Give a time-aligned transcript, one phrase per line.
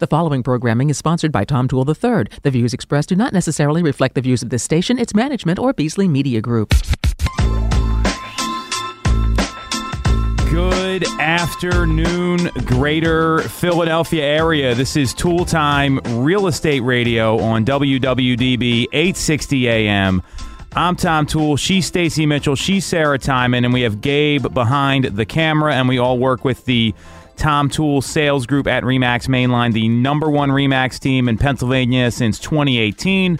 [0.00, 2.26] The following programming is sponsored by Tom Toole III.
[2.44, 5.72] The views expressed do not necessarily reflect the views of this station, its management, or
[5.72, 6.72] Beasley Media Group.
[10.48, 14.72] Good afternoon, greater Philadelphia area.
[14.76, 20.22] This is Toole Time Real Estate Radio on WWDB 860 AM.
[20.76, 21.56] I'm Tom Toole.
[21.56, 22.54] She's Stacy Mitchell.
[22.54, 23.64] She's Sarah Timon.
[23.64, 25.74] And we have Gabe behind the camera.
[25.74, 26.94] And we all work with the
[27.38, 32.38] Tom Toole Sales Group at Remax Mainline, the number one Remax team in Pennsylvania since
[32.40, 33.38] 2018.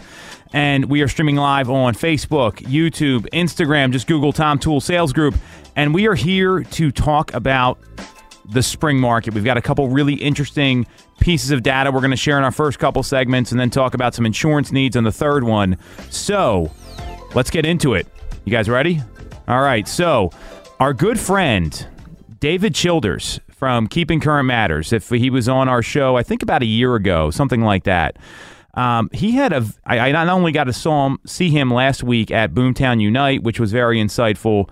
[0.53, 3.93] And we are streaming live on Facebook, YouTube, Instagram.
[3.93, 5.35] Just Google Tom Toole Sales Group.
[5.77, 7.79] And we are here to talk about
[8.51, 9.35] the spring market.
[9.35, 10.87] We've got a couple really interesting
[11.21, 13.95] pieces of data we're going to share in our first couple segments and then talk
[13.95, 15.77] about some insurance needs on the third one.
[16.09, 16.71] So
[17.35, 18.07] let's get into it.
[18.45, 19.03] You guys ready?
[19.49, 19.87] All right.
[19.87, 20.31] So,
[20.81, 21.87] our good friend,
[22.41, 26.63] David Childers from Keeping Current Matters, if he was on our show, I think about
[26.63, 28.17] a year ago, something like that.
[28.75, 29.67] Um, he had a.
[29.85, 33.43] I, I not only got to saw him, see him last week at Boomtown Unite,
[33.43, 34.71] which was very insightful,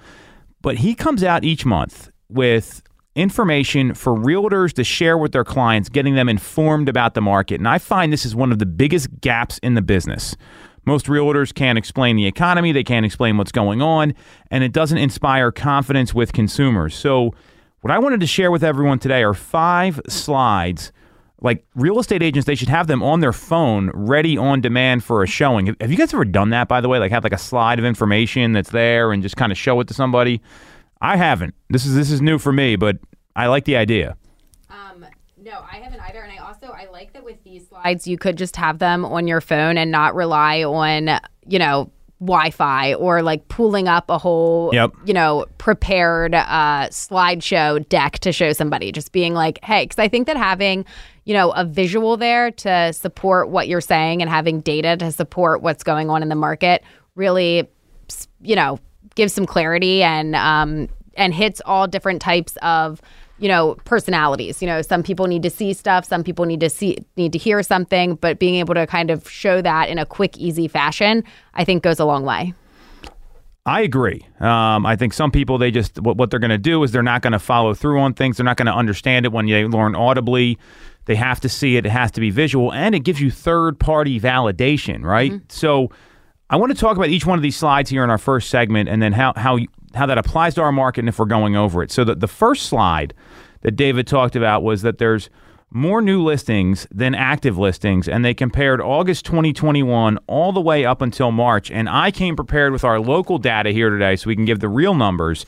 [0.62, 2.82] but he comes out each month with
[3.16, 7.56] information for realtors to share with their clients, getting them informed about the market.
[7.56, 10.36] And I find this is one of the biggest gaps in the business.
[10.84, 14.14] Most realtors can't explain the economy, they can't explain what's going on,
[14.52, 16.94] and it doesn't inspire confidence with consumers.
[16.94, 17.34] So,
[17.80, 20.92] what I wanted to share with everyone today are five slides.
[21.40, 25.22] Like real estate agents, they should have them on their phone, ready on demand for
[25.22, 25.76] a showing.
[25.80, 26.98] Have you guys ever done that, by the way?
[26.98, 29.88] Like have like a slide of information that's there and just kind of show it
[29.88, 30.40] to somebody?
[31.00, 31.54] I haven't.
[31.68, 32.96] This is this is new for me, but
[33.36, 34.16] I like the idea.
[34.70, 35.04] Um,
[35.36, 36.20] no, I haven't either.
[36.20, 39.28] And I also I like that with these slides, you could just have them on
[39.28, 44.70] your phone and not rely on you know Wi-Fi or like pulling up a whole
[44.72, 44.92] Yep.
[45.04, 48.90] you know prepared uh, slideshow deck to show somebody.
[48.92, 50.84] Just being like, hey, because I think that having
[51.24, 55.60] you know a visual there to support what you're saying and having data to support
[55.60, 56.82] what's going on in the market
[57.16, 57.68] really
[58.40, 58.78] you know
[59.14, 63.00] gives some clarity and um, and hits all different types of
[63.38, 66.70] you know personalities you know some people need to see stuff some people need to
[66.70, 70.06] see need to hear something but being able to kind of show that in a
[70.06, 71.22] quick easy fashion
[71.54, 72.54] i think goes a long way
[73.68, 74.24] I agree.
[74.38, 77.02] Um, I think some people they just what, what they're going to do is they're
[77.02, 78.36] not going to follow through on things.
[78.36, 80.56] They're not going to understand it when they learn audibly.
[81.06, 81.84] They have to see it.
[81.84, 85.32] It has to be visual, and it gives you third party validation, right?
[85.48, 85.90] So,
[86.48, 88.88] I want to talk about each one of these slides here in our first segment,
[88.88, 89.58] and then how how
[89.94, 91.90] how that applies to our market, and if we're going over it.
[91.90, 93.14] So, the the first slide
[93.62, 95.28] that David talked about was that there's
[95.70, 101.02] more new listings than active listings, and they compared August 2021 all the way up
[101.02, 101.70] until March.
[101.70, 104.68] And I came prepared with our local data here today so we can give the
[104.68, 105.44] real numbers.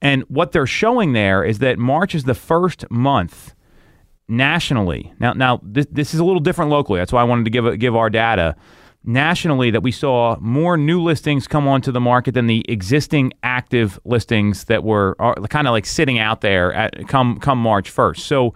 [0.00, 3.54] And what they're showing there is that March is the first month
[4.28, 5.12] nationally.
[5.20, 6.98] Now, now this, this is a little different locally.
[6.98, 8.56] That's why I wanted to give give our data
[9.04, 13.98] nationally that we saw more new listings come onto the market than the existing active
[14.04, 15.16] listings that were
[15.48, 18.18] kind of like sitting out there at come come March 1st.
[18.18, 18.54] So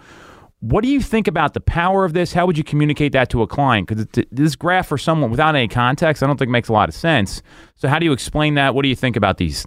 [0.61, 2.33] what do you think about the power of this?
[2.33, 3.89] How would you communicate that to a client?
[3.89, 6.95] Because this graph for someone without any context, I don't think makes a lot of
[6.95, 7.43] sense.
[7.75, 8.75] So how do you explain that?
[8.75, 9.67] What do you think about these?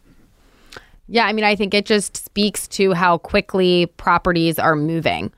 [1.09, 5.33] yeah i mean i think it just speaks to how quickly properties are moving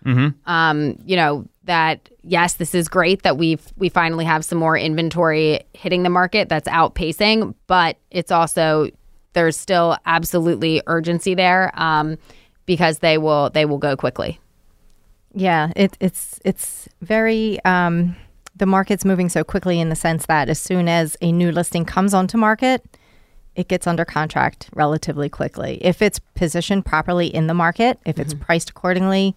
[0.45, 4.77] um, you know that yes this is great that we've we finally have some more
[4.77, 8.89] inventory hitting the market that's outpacing but it's also
[9.33, 12.17] there's still absolutely urgency there um,
[12.65, 14.39] because they will they will go quickly
[15.33, 18.15] Yeah, it, it's it's very um,
[18.55, 21.85] the market's moving so quickly in the sense that as soon as a new listing
[21.85, 22.83] comes onto market,
[23.55, 25.77] it gets under contract relatively quickly.
[25.81, 29.35] If it's positioned properly in the market, if it's priced accordingly,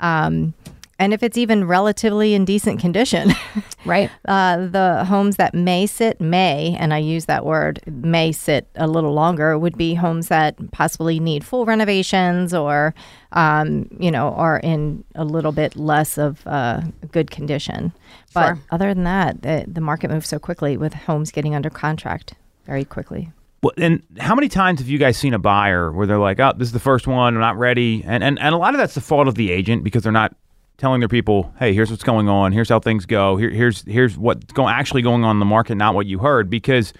[0.00, 0.54] um,
[0.98, 3.32] and if it's even relatively in decent condition,
[3.84, 8.68] right uh, the homes that may sit may, and I use that word may sit
[8.74, 12.94] a little longer, would be homes that possibly need full renovations or,
[13.32, 16.82] um, you know, are in a little bit less of uh,
[17.12, 17.92] good condition.
[18.34, 18.58] But Sure.
[18.70, 22.34] other than that, the, the market moves so quickly with homes getting under contract
[22.66, 23.30] very quickly.
[23.62, 26.52] Well, and how many times have you guys seen a buyer where they're like, "Oh,
[26.56, 27.34] this is the first one.
[27.34, 29.82] I'm not ready," and and and a lot of that's the fault of the agent
[29.82, 30.36] because they're not
[30.78, 32.52] telling their people, "Hey, here's what's going on.
[32.52, 33.36] Here's how things go.
[33.36, 36.48] Here, here's here's what's going actually going on in the market, not what you heard."
[36.48, 36.92] Because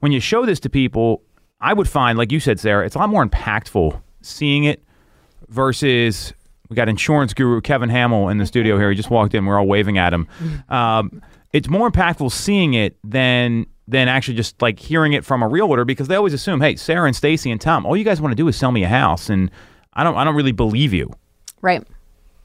[0.00, 1.22] when you show this to people,
[1.60, 4.84] I would find, like you said, Sarah, it's a lot more impactful seeing it
[5.48, 6.32] versus
[6.68, 8.90] we got insurance guru Kevin Hamill in the studio here.
[8.90, 9.44] He just walked in.
[9.44, 10.26] We're all waving at him.
[10.68, 15.48] Um, it's more impactful seeing it than than actually just like hearing it from a
[15.48, 18.32] realtor because they always assume, hey, Sarah and Stacy and Tom, all you guys want
[18.32, 19.50] to do is sell me a house, and
[19.92, 21.10] I don't I don't really believe you.
[21.60, 21.86] right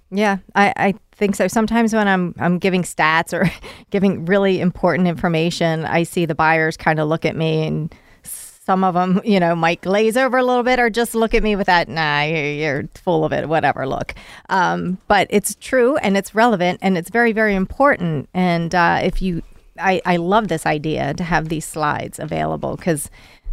[0.10, 1.48] Yeah, I, I think so.
[1.48, 3.52] Sometimes when I'm I'm giving stats or
[3.90, 7.94] giving really important information, I see the buyers kind of look at me and
[8.24, 11.42] some of them, you know, might glaze over a little bit or just look at
[11.42, 14.14] me with that, nah, you're, full of it, whatever look.
[14.50, 18.28] Um, but it's true and it's relevant and it's very, very important.
[18.34, 19.42] And uh, if you,
[19.80, 23.10] I, I love this idea to have these slides available because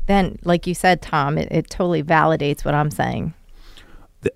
[0.07, 3.35] then, like you said, Tom, it, it totally validates what I'm saying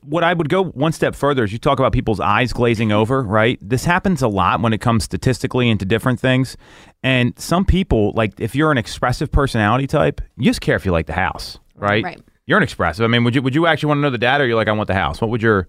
[0.02, 3.22] what I would go one step further is you talk about people's eyes glazing over,
[3.22, 3.58] right?
[3.62, 6.56] This happens a lot when it comes statistically into different things.
[7.02, 10.92] And some people, like if you're an expressive personality type, you just care if you
[10.92, 12.04] like the house, right?
[12.04, 12.20] Right.
[12.46, 13.04] You're an expressive.
[13.04, 14.68] I mean, would you would you actually want to know the data or you're like,
[14.68, 15.20] I want the house?
[15.20, 15.68] What would your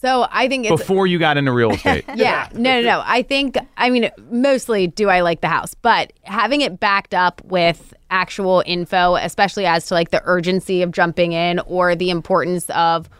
[0.00, 2.04] So I think it's before you got into real estate?
[2.14, 3.02] yeah, no, no, no.
[3.04, 7.42] I think, I mean, mostly do I like the house, but having it backed up
[7.44, 12.70] with actual info, especially as to like the urgency of jumping in or the importance
[12.70, 13.10] of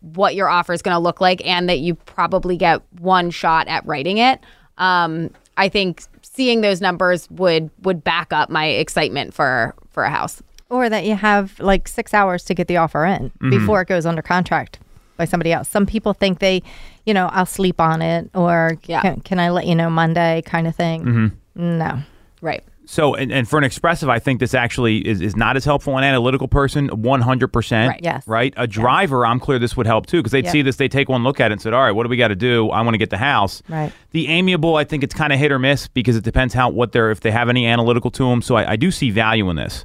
[0.00, 3.66] what your offer is going to look like and that you probably get one shot
[3.68, 4.38] at writing it.
[4.76, 10.10] Um, I think seeing those numbers would would back up my excitement for for a
[10.10, 10.42] house.
[10.68, 14.04] or that you have like six hours to get the offer in before it goes
[14.04, 14.78] under contract
[15.16, 15.68] by somebody else.
[15.68, 16.62] Some people think they,
[17.06, 19.02] you know, I'll sleep on it or Yeah.
[19.02, 21.32] can, can I let you know Monday kind of thing.
[21.54, 21.98] No.
[22.40, 22.64] Right.
[22.84, 25.96] So, and, and for an expressive, I think this actually is, is not as helpful.
[25.96, 27.88] An analytical person, 100%.
[27.88, 28.00] Right.
[28.02, 28.26] Yes.
[28.26, 28.52] Right?
[28.56, 30.52] A driver, I'm clear this would help too because they'd Yep.
[30.52, 32.16] see this, they take one look at it and said, all right, what do we
[32.16, 32.68] got to do?
[32.70, 33.62] I want to get the house.
[33.68, 33.92] Right.
[34.10, 36.90] The amiable, I think it's kind of hit or miss because it depends how, what
[36.92, 38.42] they're, if they have any analytical to them.
[38.42, 39.84] So I, I do see value in this.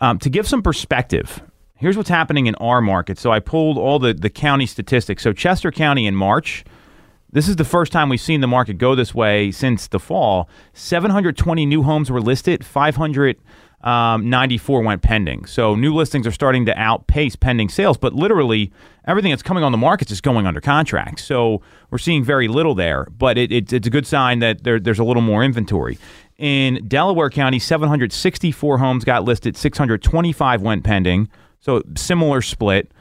[0.00, 1.42] Um, to give some perspective,
[1.76, 3.18] here's what's happening in our market.
[3.18, 5.22] So I pulled all the, the county statistics.
[5.22, 6.64] So Chester County in March,
[7.32, 10.48] this is the first time we've seen the market go this way since the fall.
[10.72, 15.44] 720 new homes were listed, 594 um, went pending.
[15.44, 18.72] So new listings are starting to outpace pending sales, but literally
[19.06, 21.20] everything that's coming on the market is going under contract.
[21.20, 24.80] So we're seeing very little there, but it, it, it's a good sign that there,
[24.80, 25.98] there's a little more inventory.
[26.38, 31.28] In Delaware County, 764 homes got listed, 625 went pending.
[31.60, 32.92] So similar split.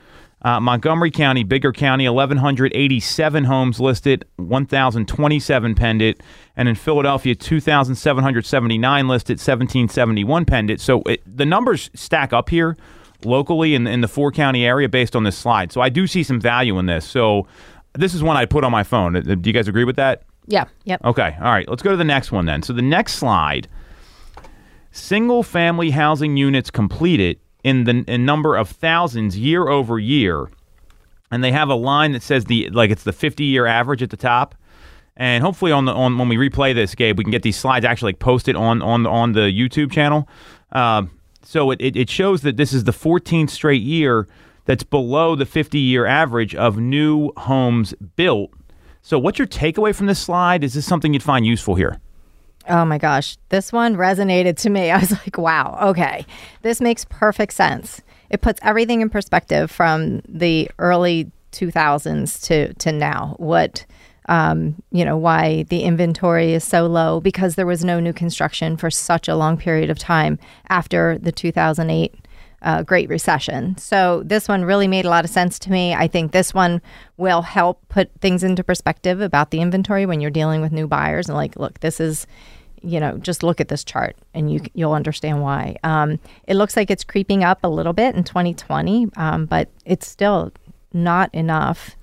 [0.41, 6.21] Uh, Montgomery County, bigger county, 1,187 homes listed, 1,027 pended.
[6.55, 10.79] And in Philadelphia, 2,779 listed, 1,771 pended.
[10.79, 12.77] So it, the numbers stack up here
[13.23, 15.71] locally in, in the four county area based on this slide.
[15.71, 17.05] So I do see some value in this.
[17.05, 17.47] So
[17.93, 19.15] this is one I put on my phone.
[19.15, 20.23] Uh, Do you guys agree with that?
[20.47, 20.65] Yeah.
[20.85, 21.01] Yep.
[21.05, 21.35] Okay.
[21.39, 21.67] All right.
[21.67, 22.61] Let's go to the next one then.
[22.61, 23.67] So the next slide
[24.91, 30.49] single family housing units completed in the in number of thousands year over year.
[31.31, 34.09] And they have a line that says the like it's the 50 year average at
[34.09, 34.55] the top.
[35.17, 37.85] And hopefully on the on when we replay this, Gabe, we can get these slides
[37.85, 40.27] actually like posted on on on the YouTube channel.
[40.71, 41.11] Um,
[41.43, 44.27] so it, it, it shows that this is the 14th straight year
[44.65, 48.51] that's below the 50 year average of new homes built.
[49.05, 50.63] So what's your takeaway from this slide?
[50.63, 51.99] Is this something you'd find useful here?
[52.67, 54.89] Oh my gosh, this one resonated to me.
[54.91, 56.25] I was like, wow, okay,
[56.63, 58.01] this makes perfect sense.
[58.31, 63.35] It puts everything in perspective from the early 2000s to, to now.
[63.37, 63.85] What,
[64.27, 68.75] um, you know, why the inventory is so low because there was no new construction
[68.75, 72.24] for such a long period of time after the 2008
[72.65, 73.77] uh, Great Recession.
[73.77, 75.93] So this one really made a lot of sense to me.
[75.93, 76.81] I think this one
[77.15, 81.29] will help put things into perspective about the inventory when you're dealing with new buyers
[81.29, 82.25] and like, look, this is,
[82.81, 85.77] you know, just look at this chart and you you'll understand why.
[85.83, 90.07] Um, it looks like it's creeping up a little bit in 2020, um, but it's
[90.07, 90.51] still
[90.91, 91.95] not enough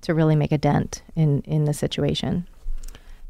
[0.00, 2.48] to really make a dent in in the situation.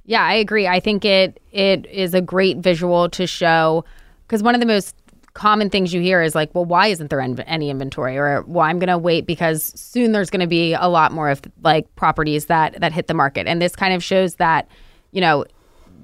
[0.07, 0.67] Yeah, I agree.
[0.67, 3.85] I think it it is a great visual to show
[4.26, 4.97] because one of the most
[5.35, 8.19] common things you hear is like, well, why isn't there any inventory?
[8.19, 11.31] Or well, I'm going to wait because soon there's going to be a lot more
[11.31, 14.69] of like properties that that hit the market, and this kind of shows that
[15.12, 15.45] you know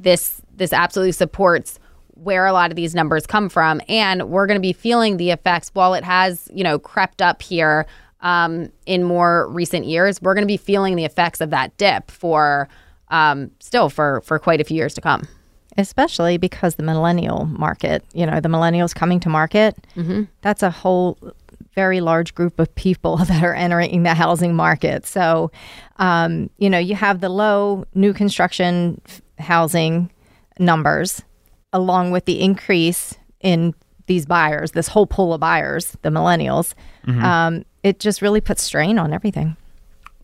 [0.01, 1.79] this this absolutely supports
[2.15, 5.31] where a lot of these numbers come from, and we're going to be feeling the
[5.31, 7.87] effects while it has you know crept up here
[8.21, 10.21] um, in more recent years.
[10.23, 12.69] We're going to be feeling the effects of that dip for
[13.09, 15.29] um, still for for quite a few years to come.
[15.79, 19.77] Especially because the millennial market, you know, the millennials coming to market,
[20.43, 21.17] that's a whole
[21.75, 25.07] very large group of people that are entering the housing market.
[25.07, 25.51] So,
[25.99, 30.11] um, you know, you have the low new construction f- housing
[30.59, 31.23] numbers
[31.73, 33.75] along with the increase in
[34.07, 36.75] these buyers, this whole pool of buyers, the millennials.
[37.07, 39.57] Um, it just really puts strain on everything.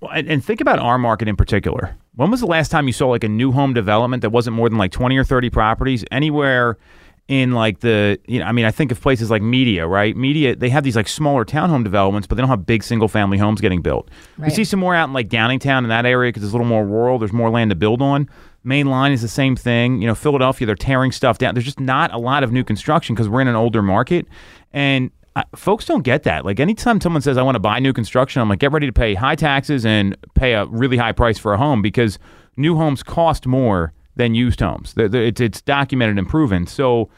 [0.00, 1.96] Well, and, and think about our market in particular.
[2.16, 4.68] When was the last time you saw like a new home development that wasn't more
[4.68, 6.78] than like 20 or 30 properties anywhere
[7.26, 10.16] in like the you know I mean I think of places like Media, right?
[10.16, 13.38] Media they have these like smaller townhome developments, but they don't have big single family
[13.38, 14.10] homes getting built.
[14.38, 16.66] We see some more out in like Downingtown in that area because it's a little
[16.66, 17.18] more rural.
[17.18, 18.28] There's more land to build on.
[18.62, 20.00] Main line is the same thing.
[20.02, 21.54] You know, Philadelphia they're tearing stuff down.
[21.54, 24.26] There's just not a lot of new construction because we're in an older market,
[24.72, 26.44] and I, folks don't get that.
[26.44, 28.92] Like anytime someone says I want to buy new construction, I'm like get ready to
[28.92, 32.18] pay high taxes and pay a really high price for a home because
[32.56, 34.94] new homes cost more than used homes.
[34.94, 36.66] They're- they're- It's it's documented and proven.
[36.68, 37.08] So,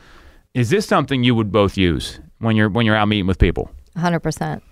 [0.55, 3.71] is this something you would both use when you're when you're out meeting with people?
[3.99, 4.63] 100%.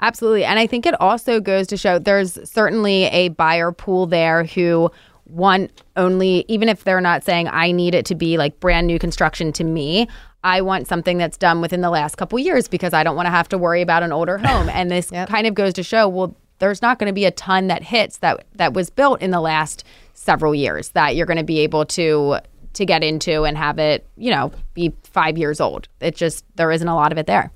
[0.00, 0.44] Absolutely.
[0.44, 4.90] And I think it also goes to show there's certainly a buyer pool there who
[5.26, 8.98] want only, even if they're not saying, I need it to be like brand new
[8.98, 10.08] construction to me.
[10.44, 13.30] I want something that's done within the last couple years because I don't want to
[13.30, 14.68] have to worry about an older home.
[14.68, 15.28] And this Yep.
[15.28, 18.18] kind of goes to show, well, there's not going to be a ton that hits
[18.18, 19.82] that that was built in the last
[20.12, 22.38] several years that you're going to be able to
[22.74, 25.88] to get into and have it, you know, be 5 years old.
[26.00, 27.50] It just there isn't a lot of it there.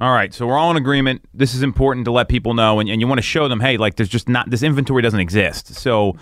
[0.00, 1.22] All right, so we're all in agreement.
[1.34, 3.76] This is important to let people know, and, and you want to show them, hey,
[3.76, 5.74] like there's just not this inventory doesn't exist.
[5.74, 6.16] So,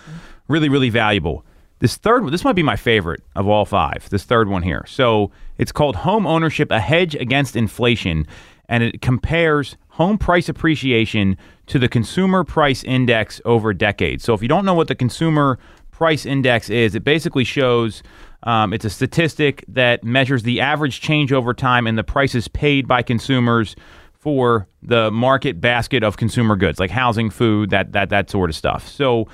[0.48, 1.44] really, really valuable.
[1.78, 4.08] This third one, this might be my favorite of all five.
[4.10, 4.84] This third one here.
[4.86, 8.26] So it's called Home Ownership: A Hedge Against Inflation,
[8.68, 14.24] and it compares home price appreciation to the Consumer Price Index over decades.
[14.24, 15.58] So if you don't know what the Consumer
[15.90, 18.02] Price Index is, it basically shows.
[18.42, 22.86] Um, it's a statistic that measures the average change over time in the prices paid
[22.86, 23.74] by consumers
[24.12, 28.56] for the market basket of consumer goods, like housing, food, that that that sort of
[28.56, 28.86] stuff.
[28.86, 29.26] So,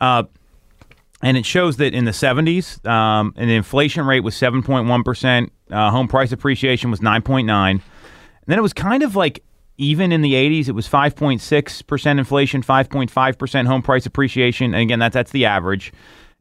[0.00, 0.24] uh,
[1.22, 5.52] and it shows that in the 70s, um, the inflation rate was 7.1 percent.
[5.70, 7.82] Uh, home price appreciation was 9.9, and
[8.46, 9.42] then it was kind of like
[9.78, 10.68] even in the 80s.
[10.68, 15.44] It was 5.6 percent inflation, 5.5 percent home price appreciation, and again, that's that's the
[15.46, 15.92] average.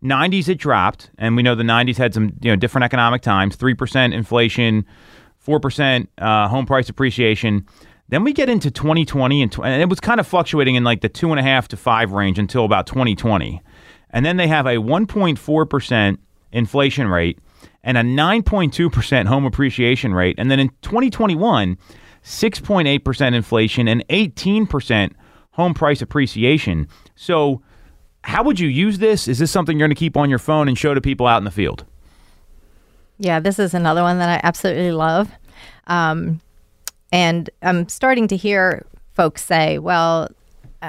[0.03, 3.55] 90s it dropped, and we know the 90s had some you know different economic times.
[3.55, 4.85] Three percent inflation,
[5.39, 7.65] four percent uh, home price appreciation.
[8.09, 11.01] Then we get into 2020, and, tw- and it was kind of fluctuating in like
[11.01, 13.63] the two and a half to five range until about 2020,
[14.15, 16.19] and then they have a 1.4 percent
[16.51, 17.37] inflation rate
[17.83, 21.77] and a 9.2 percent home appreciation rate, and then in 2021,
[22.23, 25.15] 6.8 percent inflation and 18 percent
[25.51, 26.87] home price appreciation.
[27.15, 27.61] So
[28.23, 29.27] how would you use this?
[29.27, 31.37] Is this something you're going to keep on your phone and show to people out
[31.37, 31.85] in the field?
[33.19, 35.29] Yeah, this is another one that I absolutely love.
[35.87, 36.41] Um,
[37.11, 40.29] and I'm starting to hear folks say, well,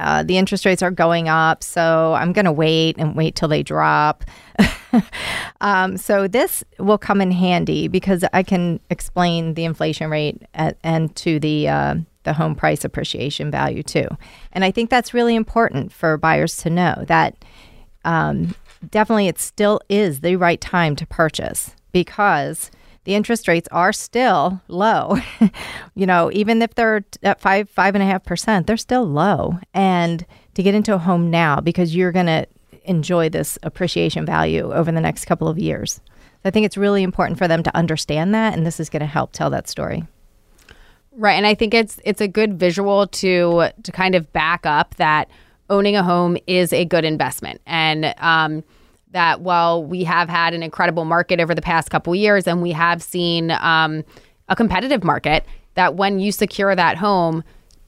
[0.05, 3.49] uh, the interest rates are going up, so I'm going to wait and wait till
[3.49, 4.25] they drop.
[5.61, 10.79] um, so this will come in handy because I can explain the inflation rate at,
[10.83, 14.09] and to the uh, the home price appreciation value too.
[14.53, 17.37] And I think that's really important for buyers to know that
[18.05, 18.55] um,
[18.91, 22.71] definitely it still is the right time to purchase because
[23.07, 25.17] the interest rates are still low.
[25.95, 29.59] you know, even if they're at five, five and a half percent, they're still low.
[29.73, 32.47] And to get into a home now because you're going to
[32.85, 35.95] enjoy this appreciation value over the next couple of years.
[35.95, 39.01] So I think it's really important for them to understand that, and this is going
[39.01, 40.05] to help tell that story.
[41.13, 44.97] Right, and I think it's it's a good visual to to kind of back up
[44.97, 45.31] that
[45.71, 48.65] owning a home is a good investment, and um,
[49.17, 52.71] that while we have had an incredible market over the past couple years, and we
[52.73, 54.05] have seen um,
[54.49, 55.45] a competitive market,
[55.75, 57.43] that when you secure that home,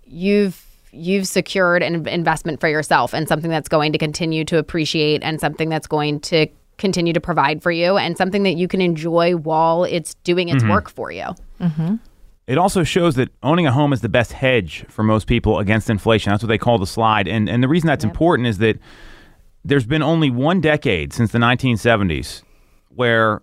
[0.05, 5.23] you've you've secured an investment for yourself and something that's going to continue to appreciate
[5.23, 6.47] and something that's going to
[6.79, 10.65] continue to provide for you and something that you can enjoy while it's doing its
[10.71, 11.27] work for you.
[12.47, 15.91] It also shows that owning a home is the best hedge for most people against
[15.91, 16.31] inflation.
[16.31, 17.29] That's what they call the slide.
[17.29, 18.79] And and the reason that's important is that
[19.65, 22.43] there's been only one decade since the 1970s
[22.89, 23.43] where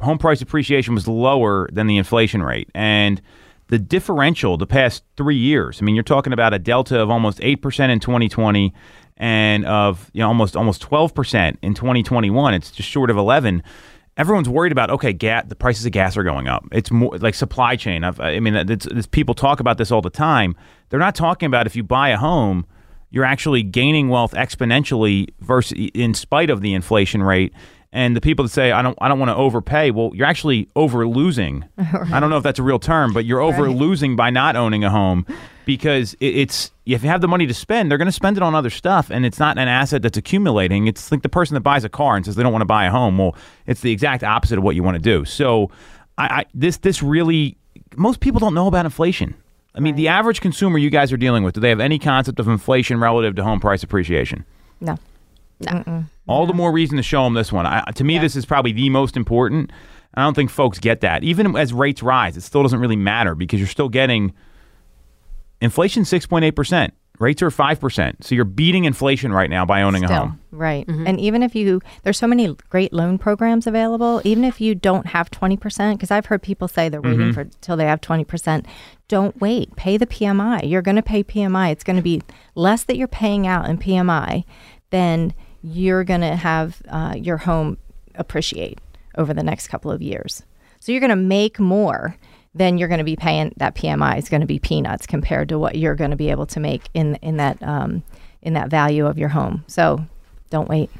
[0.00, 2.68] home price appreciation was lower than the inflation rate.
[2.74, 3.20] And
[3.68, 7.38] the differential the past 3 years, I mean you're talking about a delta of almost
[7.40, 8.72] 8% in 2020
[9.16, 12.54] and of you know almost almost 12% in 2021.
[12.54, 13.62] It's just short of 11
[14.16, 17.34] everyone's worried about okay gas the prices of gas are going up it's more like
[17.34, 20.56] supply chain I've, i mean it's, it's, people talk about this all the time
[20.88, 22.66] they're not talking about if you buy a home
[23.10, 27.52] you're actually gaining wealth exponentially versus in spite of the inflation rate.
[27.92, 30.68] And the people that say i don't i don't want to overpay well you're actually
[30.76, 34.28] over losing i don't know if that's a real term but you're over losing by
[34.28, 35.24] not owning a home
[35.64, 38.42] because it, it's if you have the money to spend they're going to spend it
[38.42, 40.88] on other stuff and it's not an asset that's accumulating.
[40.88, 42.84] It's like the person that buys a car and says they don't want to buy
[42.84, 43.34] a home well
[43.66, 45.24] it's the exact opposite of what you want to do.
[45.24, 45.70] So
[46.18, 47.56] I, I this this really
[47.96, 49.34] most people don't know about inflation
[49.76, 52.40] i mean the average consumer you guys are dealing with do they have any concept
[52.40, 54.44] of inflation relative to home price appreciation
[55.60, 56.04] No.
[56.28, 57.64] all the more reason to show them this one.
[57.64, 59.70] I, to me, this is probably the most important.
[60.12, 61.22] I don't think folks get that.
[61.24, 64.34] Even as rates rise, it still doesn't really matter because you're still getting
[65.62, 66.90] inflation 6.8%.
[67.18, 68.24] Rates are 5%.
[68.24, 70.40] So you're beating inflation right now by owning Still, a home.
[70.50, 70.86] Right.
[70.88, 75.06] And even if you, there's so many great loan programs available, even if you don't
[75.06, 78.66] have 20%, because I've heard people say they're waiting for till they have 20%,
[79.08, 79.74] don't wait.
[79.76, 80.68] Pay the PMI.
[80.68, 81.72] You're going to pay PMI.
[81.72, 82.22] It's going to be
[82.54, 84.44] less that you're paying out in PMI
[84.90, 87.78] than you're going to have uh, your home
[88.14, 88.80] appreciate
[89.16, 90.42] over the next couple of years.
[90.80, 92.16] So you're going to make more
[92.56, 95.58] then you're going to be paying that PMI is going to be peanuts compared to
[95.58, 98.02] what you're going to be able to make in in that um,
[98.42, 99.64] in that value of your home.
[99.66, 100.04] So
[100.50, 100.90] don't wait.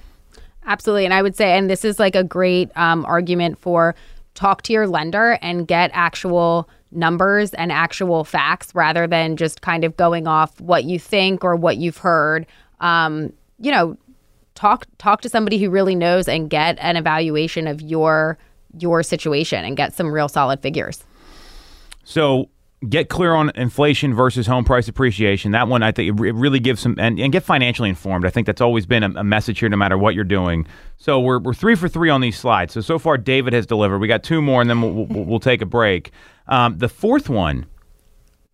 [0.66, 1.04] Absolutely.
[1.04, 3.94] And I would say, and this is like a great um, argument for
[4.34, 9.84] talk to your lender and get actual numbers and actual facts rather than just kind
[9.84, 12.46] of going off what you think or what you've heard.
[12.80, 13.96] Um, you know,
[14.54, 18.36] talk talk to somebody who really knows and get an evaluation of your
[18.78, 21.04] your situation and get some real solid figures.
[22.06, 22.50] So
[22.88, 25.50] get clear on inflation versus home price appreciation.
[25.50, 28.24] That one, I think, it really gives some and, and get financially informed.
[28.24, 30.68] I think that's always been a, a, message here, no matter what you're doing.
[30.98, 32.74] So we're, we're three for three on these slides.
[32.74, 33.98] So so far, David has delivered.
[33.98, 36.12] We got two more, and then we'll, we'll, we'll take a break.
[36.46, 37.66] Um, the fourth one,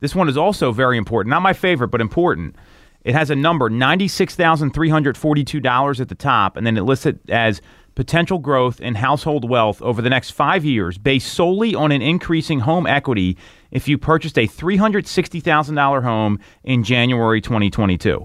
[0.00, 1.28] this one is also very important.
[1.28, 2.56] Not my favorite, but important.
[3.04, 6.56] It has a number ninety six thousand three hundred forty two dollars at the top,
[6.56, 7.60] and then it lists it as
[7.94, 12.60] potential growth in household wealth over the next five years based solely on an increasing
[12.60, 13.36] home equity
[13.70, 18.24] if you purchased a $360,000 home in January 2022.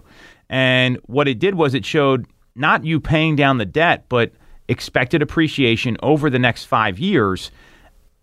[0.50, 4.32] And what it did was it showed not you paying down the debt, but
[4.68, 7.52] expected appreciation over the next five years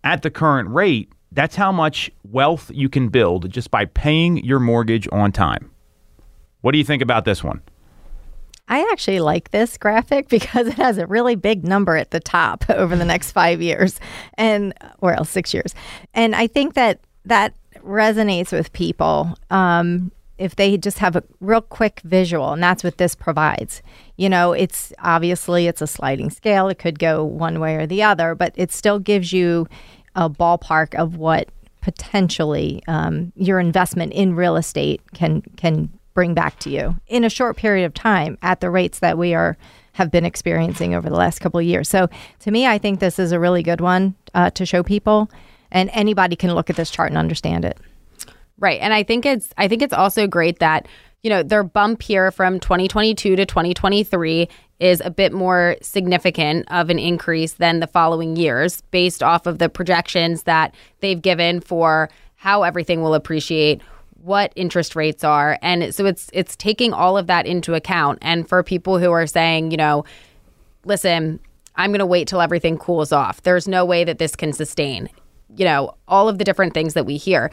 [0.03, 1.11] at the current rate.
[1.31, 5.71] That's how much wealth you can build just by paying your mortgage on time.
[6.61, 7.61] What do you think about this one?
[8.67, 12.65] I actually like this graphic because it has a really big number at the top
[12.69, 13.99] over the next five years
[14.35, 15.73] and or else six years.
[16.13, 19.37] And I think that that resonates with people.
[19.49, 23.81] Um, if they just have a real quick visual and that's what this provides
[24.17, 28.03] you know it's obviously it's a sliding scale it could go one way or the
[28.03, 29.65] other but it still gives you
[30.13, 31.47] a ballpark of what
[31.81, 37.29] potentially um, your investment in real estate can can bring back to you in a
[37.29, 39.55] short period of time at the rates that we are
[39.91, 41.87] have been experiencing over the last couple of years.
[41.87, 45.29] So to me, I think this is a really good one uh, to show people,
[45.71, 47.77] and anybody can look at this chart and understand it.
[48.57, 50.87] Right, and I think it's I think it's also great that
[51.21, 54.49] you know their bump here from 2022 to 2023
[54.79, 59.59] is a bit more significant of an increase than the following years based off of
[59.59, 63.81] the projections that they've given for how everything will appreciate
[64.25, 65.59] what interest rates are.
[65.61, 68.17] And so it's it's taking all of that into account.
[68.23, 70.03] And for people who are saying you know
[70.83, 71.39] listen
[71.75, 73.43] i'm going to wait till everything cools off.
[73.43, 75.09] There's no way that this can sustain.
[75.55, 77.51] You know all of the different things that we hear.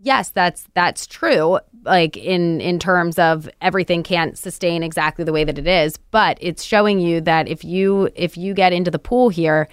[0.00, 5.42] Yes that's that's true like in in terms of everything can't sustain exactly the way
[5.42, 5.96] that it is.
[5.96, 9.68] But it's showing you that if you if you get into the pool here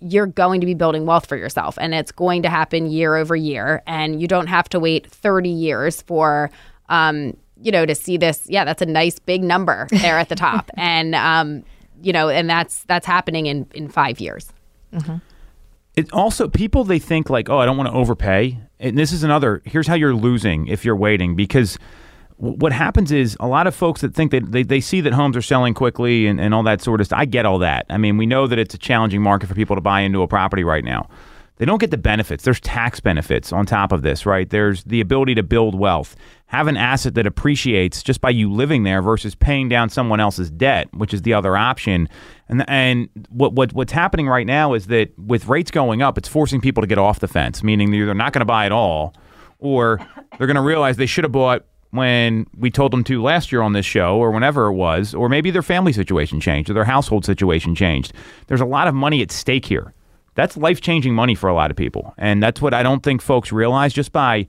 [0.00, 3.36] you're going to be building wealth for yourself and it's going to happen year over
[3.36, 6.50] year and you don't have to wait 30 years for
[6.88, 8.46] um, you know to see this.
[8.48, 10.70] Yeah that's a nice big number there at the top.
[10.76, 11.64] And um,
[12.02, 14.52] you know and that's that's happening in in 5 years.
[14.92, 15.16] Mm-hmm.
[15.94, 18.58] it also people they think like oh I don't want to overpay.
[18.78, 21.78] And this is another here's how you're losing if you're waiting because
[22.40, 25.36] what happens is a lot of folks that think that they, they see that homes
[25.36, 27.18] are selling quickly and, and all that sort of stuff.
[27.18, 27.84] I get all that.
[27.90, 30.26] I mean, we know that it's a challenging market for people to buy into a
[30.26, 31.08] property right now.
[31.58, 32.42] They don't get the benefits.
[32.42, 34.48] There's tax benefits on top of this, right?
[34.48, 38.84] There's the ability to build wealth, have an asset that appreciates just by you living
[38.84, 42.08] there versus paying down someone else's debt, which is the other option.
[42.48, 46.28] And and what, what what's happening right now is that with rates going up, it's
[46.28, 49.14] forcing people to get off the fence, meaning they're not going to buy at all
[49.58, 50.00] or
[50.38, 53.62] they're going to realize they should have bought when we told them to last year
[53.62, 56.84] on this show or whenever it was, or maybe their family situation changed or their
[56.84, 58.12] household situation changed.
[58.46, 59.92] There's a lot of money at stake here.
[60.34, 62.14] That's life changing money for a lot of people.
[62.16, 64.46] And that's what I don't think folks realize just by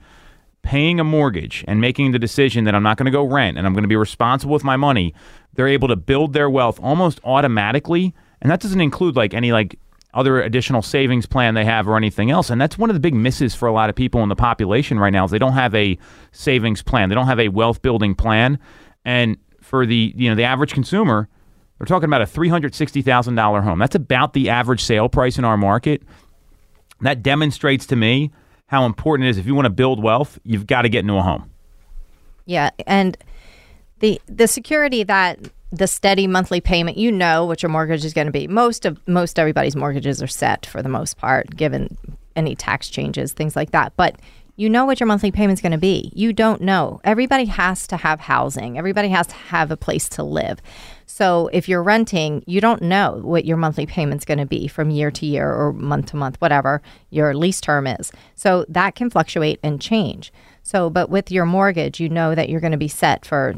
[0.61, 3.65] paying a mortgage and making the decision that I'm not going to go rent and
[3.65, 5.13] I'm going to be responsible with my money.
[5.55, 8.13] They're able to build their wealth almost automatically.
[8.41, 9.79] And that doesn't include like any like
[10.13, 12.49] other additional savings plan they have or anything else.
[12.49, 14.99] And that's one of the big misses for a lot of people in the population
[14.99, 15.97] right now is they don't have a
[16.31, 17.09] savings plan.
[17.09, 18.59] They don't have a wealth building plan.
[19.05, 21.29] And for the you know the average consumer,
[21.77, 23.79] they're talking about a three hundred sixty thousand dollar home.
[23.79, 26.03] That's about the average sale price in our market.
[27.01, 28.31] That demonstrates to me
[28.67, 31.15] how important it is if you want to build wealth, you've got to get into
[31.15, 31.49] a home.
[32.45, 33.17] Yeah, and
[33.99, 35.39] the the security that
[35.71, 38.47] the steady monthly payment, you know what your mortgage is going to be.
[38.47, 41.97] Most of most everybody's mortgages are set for the most part, given
[42.35, 43.93] any tax changes, things like that.
[43.95, 44.17] But
[44.57, 46.11] you know what your monthly payment's going to be.
[46.13, 46.99] You don't know.
[47.03, 48.77] Everybody has to have housing.
[48.77, 50.61] Everybody has to have a place to live.
[51.07, 54.89] So if you're renting, you don't know what your monthly payment's going to be from
[54.89, 58.11] year to year or month to month, whatever your lease term is.
[58.35, 60.31] So that can fluctuate and change.
[60.63, 63.55] So, but with your mortgage, you know that you're going to be set for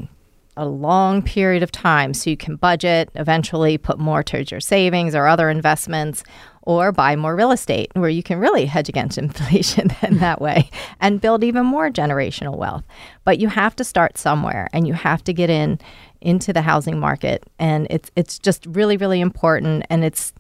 [0.56, 5.16] a long period of time so you can budget, eventually put more towards your savings
[5.16, 6.24] or other investments
[6.66, 10.70] or buy more real estate where you can really hedge against inflation in that way
[11.00, 12.84] and build even more generational wealth.
[13.24, 15.80] But you have to start somewhere and you have to get in
[16.22, 20.32] into the housing market and it's it's just really really important and it's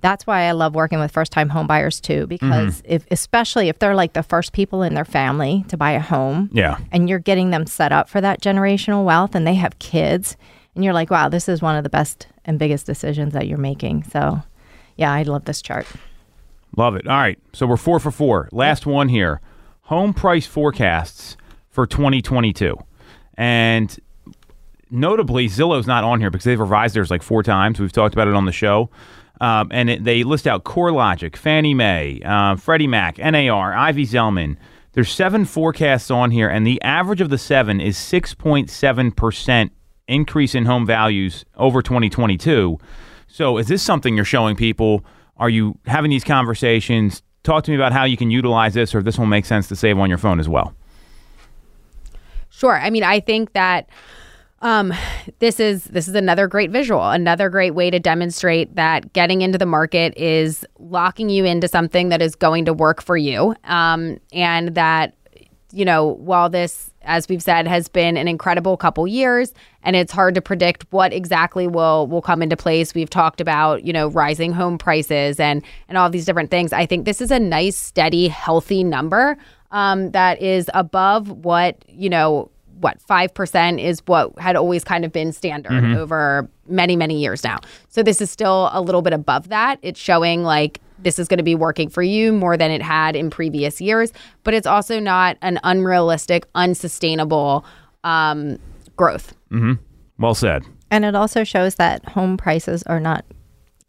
[0.00, 2.92] that's why I love working with first time home buyers too because mm-hmm.
[2.92, 6.50] if especially if they're like the first people in their family to buy a home
[6.52, 10.36] yeah and you're getting them set up for that generational wealth and they have kids
[10.74, 13.58] and you're like wow this is one of the best and biggest decisions that you're
[13.58, 14.42] making so
[15.00, 15.86] yeah, I love this chart.
[16.76, 17.06] Love it.
[17.06, 17.38] All right.
[17.54, 18.50] So we're four for four.
[18.52, 19.40] Last one here
[19.84, 21.38] home price forecasts
[21.70, 22.76] for 2022.
[23.34, 23.98] And
[24.90, 27.80] notably, Zillow's not on here because they've revised theirs like four times.
[27.80, 28.90] We've talked about it on the show.
[29.40, 34.56] Um, and it, they list out CoreLogic, Fannie Mae, uh, Freddie Mac, NAR, Ivy Zelman.
[34.92, 39.70] There's seven forecasts on here, and the average of the seven is 6.7%
[40.08, 42.78] increase in home values over 2022.
[43.28, 45.04] So, is this something you're showing people?
[45.36, 47.22] Are you having these conversations?
[47.44, 49.68] Talk to me about how you can utilize this, or if this will make sense
[49.68, 50.74] to save on your phone as well.
[52.50, 52.78] Sure.
[52.78, 53.88] I mean, I think that
[54.62, 54.92] um,
[55.38, 59.58] this is this is another great visual, another great way to demonstrate that getting into
[59.58, 64.20] the market is locking you into something that is going to work for you, um,
[64.32, 65.14] and that
[65.72, 70.12] you know while this as we've said, has been an incredible couple years, and it's
[70.12, 72.94] hard to predict what exactly will will come into place.
[72.94, 76.72] We've talked about you know rising home prices and and all these different things.
[76.72, 79.38] I think this is a nice, steady, healthy number
[79.70, 85.12] um, that is above what you know what 5% is what had always kind of
[85.12, 85.96] been standard mm-hmm.
[85.96, 90.00] over many many years now so this is still a little bit above that it's
[90.00, 93.30] showing like this is going to be working for you more than it had in
[93.30, 94.12] previous years.
[94.44, 97.64] But it's also not an unrealistic, unsustainable
[98.04, 98.58] um,
[98.96, 99.34] growth.
[99.50, 99.74] Mm-hmm.
[100.18, 100.64] Well said.
[100.90, 103.24] And it also shows that home prices are not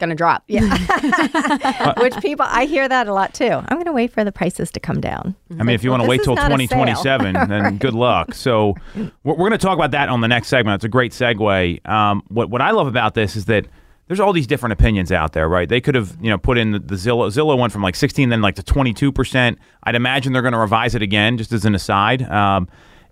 [0.02, 0.44] going to drop.
[0.48, 1.94] Yeah.
[2.02, 3.46] Which people, I hear that a lot too.
[3.46, 5.36] I'm going to wait for the prices to come down.
[5.52, 7.80] I mean, like, if you want to wait till 2027, then right.
[7.80, 8.34] good luck.
[8.34, 10.76] So we're, we're going to talk about that on the next segment.
[10.76, 11.88] It's a great segue.
[11.88, 13.68] Um, what, what I love about this is that
[14.08, 15.70] there's all these different opinions out there, right?
[15.70, 17.30] They could have, you know, put in the, the Zillow.
[17.32, 19.58] Zillow went from like 16 then like to 22 percent.
[19.84, 22.24] I'd imagine they're going to revise it again, just as an aside.
[22.24, 22.68] Um,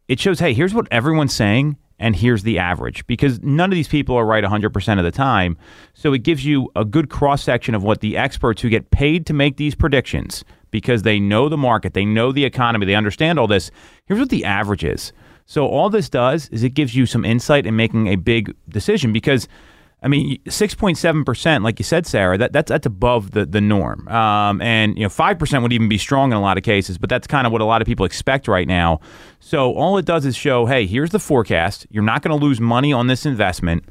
[0.10, 3.88] it shows, hey, here's what everyone's saying, and here's the average, because none of these
[3.88, 5.58] people are right 100 percent of the time.
[5.94, 9.26] So it gives you a good cross section of what the experts who get paid
[9.28, 13.40] to make these predictions, because they know the market, they know the economy, they understand
[13.40, 13.72] all this.
[14.06, 15.12] Here's what the average is.
[15.46, 19.12] So all this does is it gives you some insight in making a big decision
[19.12, 19.48] because
[20.02, 23.46] I mean, six point seven percent, like you said, Sarah, that, that's that's above the
[23.46, 24.08] the norm.
[24.08, 26.98] Um, and you know, five percent would even be strong in a lot of cases,
[26.98, 29.02] but that's kind of what a lot of people expect right now.
[29.40, 31.86] So all it does is show, hey, here's the forecast.
[31.90, 33.84] You're not going to lose money on this investment.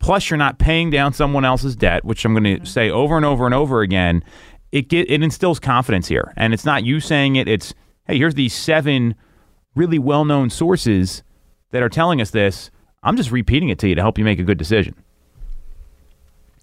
[0.00, 3.24] Plus, you're not paying down someone else's debt, which I'm going to say over and
[3.24, 4.22] over and over again.
[4.70, 7.48] It get it instills confidence here, and it's not you saying it.
[7.48, 7.72] It's
[8.06, 9.14] hey, here's these seven
[9.74, 11.22] really well known sources
[11.70, 12.70] that are telling us this.
[13.02, 14.94] I'm just repeating it to you to help you make a good decision.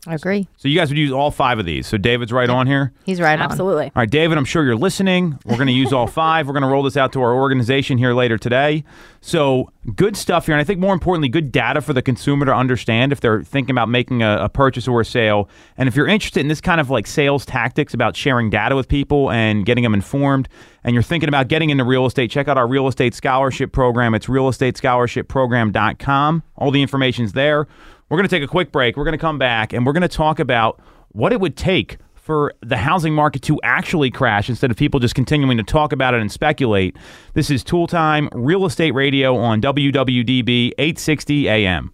[0.07, 0.47] I agree.
[0.57, 1.85] So you guys would use all five of these.
[1.85, 2.91] So David's right on here.
[3.05, 3.85] He's right Absolutely.
[3.85, 5.37] All right, David, I'm sure you're listening.
[5.45, 6.47] We're going to use all five.
[6.47, 8.83] We're going to roll this out to our organization here later today.
[9.21, 10.55] So good stuff here.
[10.55, 13.69] And I think more importantly, good data for the consumer to understand if they're thinking
[13.71, 15.47] about making a, a purchase or a sale.
[15.77, 18.87] And if you're interested in this kind of like sales tactics about sharing data with
[18.87, 20.49] people and getting them informed,
[20.83, 24.15] and you're thinking about getting into real estate, check out our real estate scholarship program.
[24.15, 26.43] It's realestatescholarshipprogram.com.
[26.55, 27.67] All the information's there.
[28.11, 28.97] We're going to take a quick break.
[28.97, 30.81] We're going to come back and we're going to talk about
[31.13, 35.15] what it would take for the housing market to actually crash instead of people just
[35.15, 36.97] continuing to talk about it and speculate.
[37.35, 41.93] This is Toole Time Real Estate Radio on WWDB 860 AM.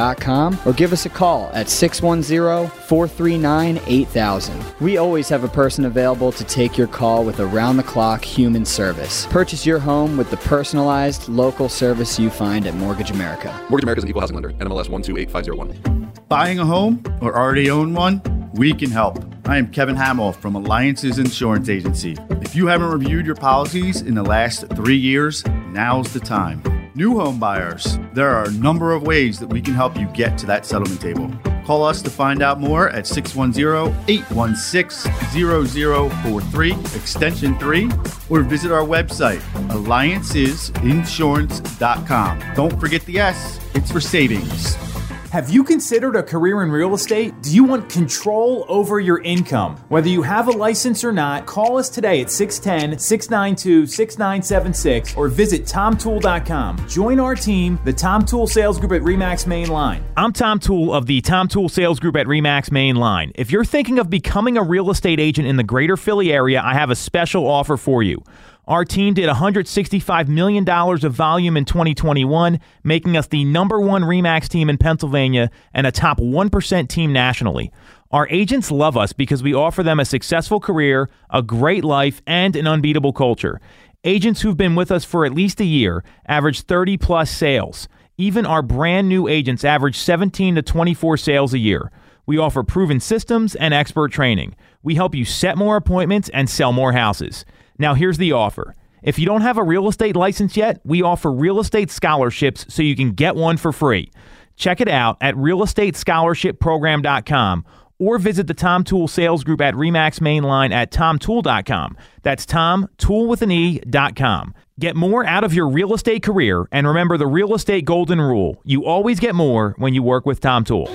[0.01, 4.65] salesgroup.com or give us a call at 610 439 8000.
[4.79, 8.65] We always have a person available to take your call with around the clock human
[8.65, 9.25] service.
[9.27, 13.49] Purchase your home with the personalized local service you find at Mortgage America.
[13.69, 14.49] Mortgage America is an equal housing lender.
[14.51, 16.11] NMLS 128501.
[16.27, 18.21] Buying a home or already own one?
[18.53, 19.23] We can help.
[19.45, 22.17] I am Kevin Hamill from Alliances Insurance Agency.
[22.41, 26.61] If you haven't reviewed your policies in the last three years, now's the time.
[27.01, 30.37] New home buyers, there are a number of ways that we can help you get
[30.37, 31.33] to that settlement table.
[31.65, 37.89] Call us to find out more at 610 816 0043, extension 3,
[38.29, 42.43] or visit our website, alliancesinsurance.com.
[42.53, 44.90] Don't forget the S, it's for savings.
[45.31, 47.41] Have you considered a career in real estate?
[47.41, 49.77] Do you want control over your income?
[49.87, 55.29] Whether you have a license or not, call us today at 610 692 6976 or
[55.29, 56.85] visit TomToole.com.
[56.85, 60.03] Join our team, the Tom Toole Sales Group at REMAX Main Line.
[60.17, 63.31] I'm Tom Toole of the Tom Toole Sales Group at REMAX Main Line.
[63.35, 66.73] If you're thinking of becoming a real estate agent in the greater Philly area, I
[66.73, 68.21] have a special offer for you.
[68.67, 74.47] Our team did $165 million of volume in 2021, making us the number one REMAX
[74.47, 77.71] team in Pennsylvania and a top 1% team nationally.
[78.11, 82.55] Our agents love us because we offer them a successful career, a great life, and
[82.55, 83.59] an unbeatable culture.
[84.03, 87.87] Agents who've been with us for at least a year average 30 plus sales.
[88.17, 91.91] Even our brand new agents average 17 to 24 sales a year.
[92.27, 94.55] We offer proven systems and expert training.
[94.83, 97.43] We help you set more appointments and sell more houses.
[97.81, 98.75] Now, here's the offer.
[99.01, 102.83] If you don't have a real estate license yet, we offer real estate scholarships so
[102.83, 104.11] you can get one for free.
[104.55, 107.65] Check it out at realestatescholarshipprogram.com
[107.97, 111.97] or visit the Tom Toole Sales Group at Remax Mainline at tomtoole.com.
[112.21, 114.53] That's Tom Tool with an E.com.
[114.79, 118.61] Get more out of your real estate career and remember the real estate golden rule.
[118.63, 120.87] You always get more when you work with Tom Toole.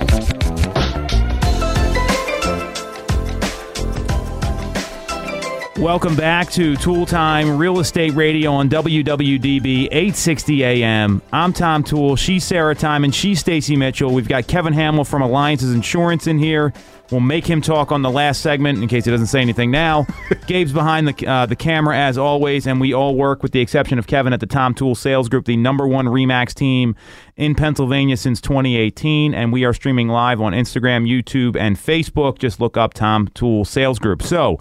[5.78, 11.20] Welcome back to Toole Time Real Estate Radio on WWDB 860 AM.
[11.34, 12.16] I'm Tom Toole.
[12.16, 14.10] She's Sarah Time and she's Stacy Mitchell.
[14.10, 16.72] We've got Kevin Hamill from Alliances Insurance in here.
[17.10, 20.06] We'll make him talk on the last segment in case he doesn't say anything now.
[20.46, 23.98] Gabe's behind the uh, the camera as always, and we all work with the exception
[23.98, 26.96] of Kevin at the Tom Toole Sales Group, the number one Remax team
[27.36, 32.38] in Pennsylvania since 2018, and we are streaming live on Instagram, YouTube, and Facebook.
[32.38, 34.22] Just look up Tom Toole Sales Group.
[34.22, 34.58] So.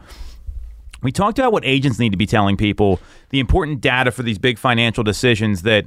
[1.05, 4.39] We talked about what agents need to be telling people, the important data for these
[4.39, 5.85] big financial decisions that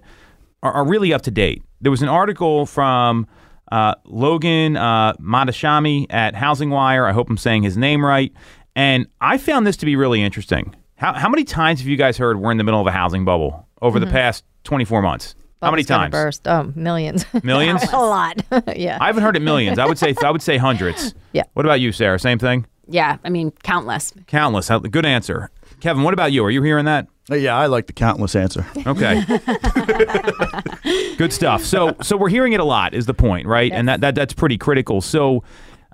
[0.62, 1.62] are, are really up to date.
[1.80, 3.26] There was an article from
[3.72, 7.04] uh, Logan uh, Mohtashami at Housing Wire.
[7.04, 8.32] I hope I'm saying his name right.
[8.76, 10.74] And I found this to be really interesting.
[10.94, 13.24] How, how many times have you guys heard we're in the middle of a housing
[13.24, 15.34] bubble over the past 24 months?
[15.62, 16.12] how many times?
[16.12, 16.46] Burst.
[16.46, 17.26] Oh, millions.
[17.42, 17.82] Millions?
[17.92, 18.40] a lot.
[18.76, 18.98] yeah.
[19.00, 19.78] I haven't heard it millions.
[19.78, 21.14] I would say I would say hundreds.
[21.32, 21.42] Yeah.
[21.52, 22.18] What about you, Sarah?
[22.18, 22.64] Same thing?
[22.88, 24.12] Yeah, I mean, countless.
[24.26, 24.68] Countless.
[24.90, 25.50] Good answer.
[25.80, 26.44] Kevin, what about you?
[26.44, 27.06] Are you hearing that?
[27.30, 28.66] Uh, Yeah, I like the countless answer.
[28.86, 29.22] Okay.
[31.16, 31.64] Good stuff.
[31.64, 33.70] So so we're hearing it a lot is the point, right?
[33.72, 35.00] And that, that that's pretty critical.
[35.00, 35.44] So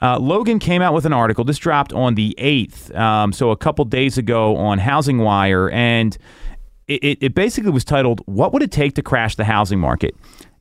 [0.00, 1.44] uh, Logan came out with an article.
[1.44, 6.16] This dropped on the eighth, um, so a couple days ago on Housing Wire, and
[6.88, 10.14] it, it, it basically was titled "What Would It Take to Crash the Housing Market?"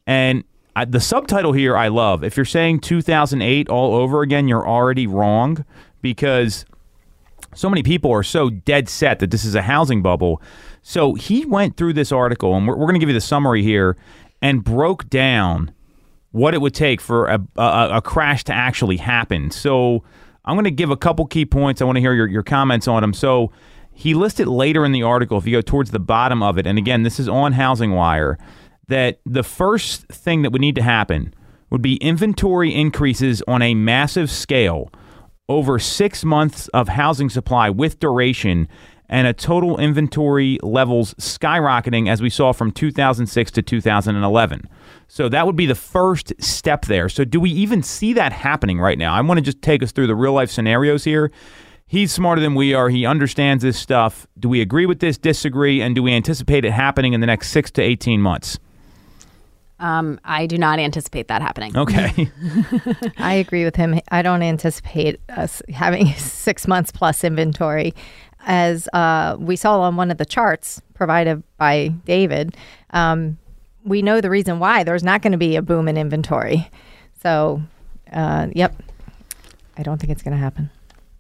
[0.08, 0.44] And
[0.76, 2.24] I, the subtitle here I love.
[2.24, 5.66] If you're saying 2008 all over again, you're already wrong
[6.04, 6.66] because
[7.56, 10.40] so many people are so dead set that this is a housing bubble.
[10.84, 13.64] So he went through this article, and we're, we're going to give you the summary
[13.64, 13.98] here,
[14.42, 15.74] and broke down
[16.32, 19.50] what it would take for a, a, a crash to actually happen.
[19.50, 20.04] So
[20.46, 21.82] I'm going to give a couple key points.
[21.82, 23.14] I want to hear your, your comments on them.
[23.14, 23.52] So
[23.94, 26.78] he listed later in the article, if you go towards the bottom of it, and
[26.78, 28.38] again, this is on Housing Wire,
[28.88, 31.34] that the first thing that would need to happen
[31.70, 34.92] would be inventory increases on a massive scale
[35.50, 38.68] over six months of housing supply with duration
[39.10, 44.70] and a total inventory levels skyrocketing as we saw from 2006 to 2011.
[45.08, 47.10] So that would be the first step there.
[47.10, 49.14] So do we even see that happening right now?
[49.14, 51.32] I want to just take us through the real life scenarios here.
[51.86, 52.90] He's smarter than we are.
[52.90, 54.26] He understands this stuff.
[54.40, 57.50] Do we agree with this, disagree, and do we anticipate it happening in the next
[57.50, 58.58] 6 to 18 months?
[59.84, 61.76] Um, I do not anticipate that happening.
[61.78, 62.32] Okay.
[63.18, 64.00] I agree with him.
[64.12, 67.94] I don't anticipate us having six months plus inventory.
[68.46, 72.56] As uh, we saw on one of the charts provided by David,
[72.92, 73.38] um,
[73.84, 76.70] we know the reason why there's not going to be a boom in inventory.
[77.22, 77.62] So,
[78.14, 78.74] uh, yep,
[79.78, 80.70] I don't think it's going to happen.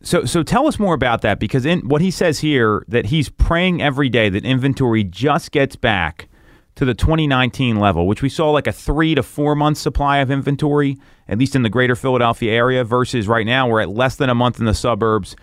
[0.03, 3.27] So, so tell us more about that because in what he says here that he's
[3.27, 6.29] praying every day that inventory just gets back
[6.75, 10.31] to the 2019 level, which we saw like a three to four month supply of
[10.31, 14.29] inventory, at least in the greater Philadelphia area, versus right now we're at less than
[14.29, 15.35] a month in the suburbs,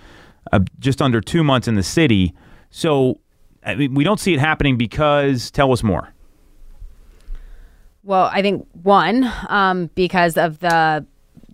[0.52, 2.34] uh, just under two months in the city.
[2.70, 3.20] So
[3.64, 6.12] I mean, we don't see it happening because, tell us more.
[8.02, 11.06] Well, I think one, um, because of the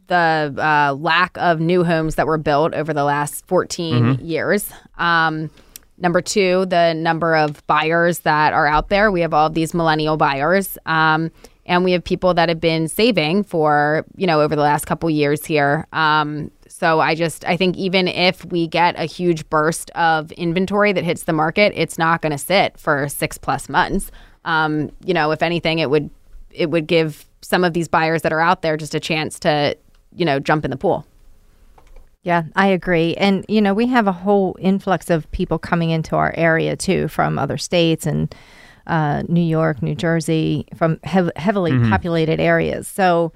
[0.08, 4.70] the uh, lack of new homes that were built over the last 14 years.
[4.98, 5.50] Um,
[5.98, 9.10] number two, the number of buyers that are out there.
[9.10, 10.78] We have all these millennial buyers.
[10.86, 11.30] Um,
[11.64, 15.10] and we have people that have been saving for, you know, over the last couple
[15.10, 15.86] years here.
[15.92, 20.92] Um, so I just, I think even if we get a huge burst of inventory
[20.92, 24.10] that hits the market, it's not going to sit for six plus months.
[24.44, 26.08] Um, you know, if anything, it would,
[26.50, 29.76] it would give some of these buyers that are out there just a chance to,
[30.14, 31.04] you know, jump in the pool.
[32.26, 33.14] Yeah, I agree.
[33.14, 37.06] And, you know, we have a whole influx of people coming into our area too
[37.06, 38.34] from other states and
[38.88, 42.88] uh, New York, New Jersey, from hev- heavily populated areas.
[42.88, 43.32] So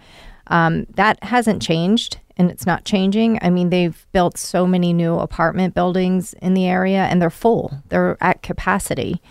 [0.49, 3.39] um, that hasn't changed and it's not changing.
[3.43, 7.73] I mean, they've built so many new apartment buildings in the area and they're full,
[7.91, 9.23] they're at capacity.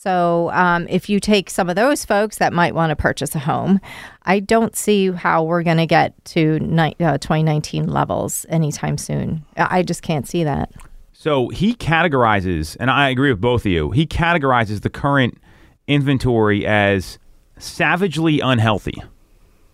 [0.00, 3.38] So, um, if you take some of those folks that might want to purchase a
[3.38, 3.80] home,
[4.22, 9.44] I don't see how we're going to get to ni- uh, 2019 levels anytime soon.
[9.56, 10.70] I just can't see that.
[11.12, 15.38] So he categorizes, and I agree with both of you, he categorizes the current
[15.86, 17.18] inventory as
[17.58, 19.02] savagely unhealthy.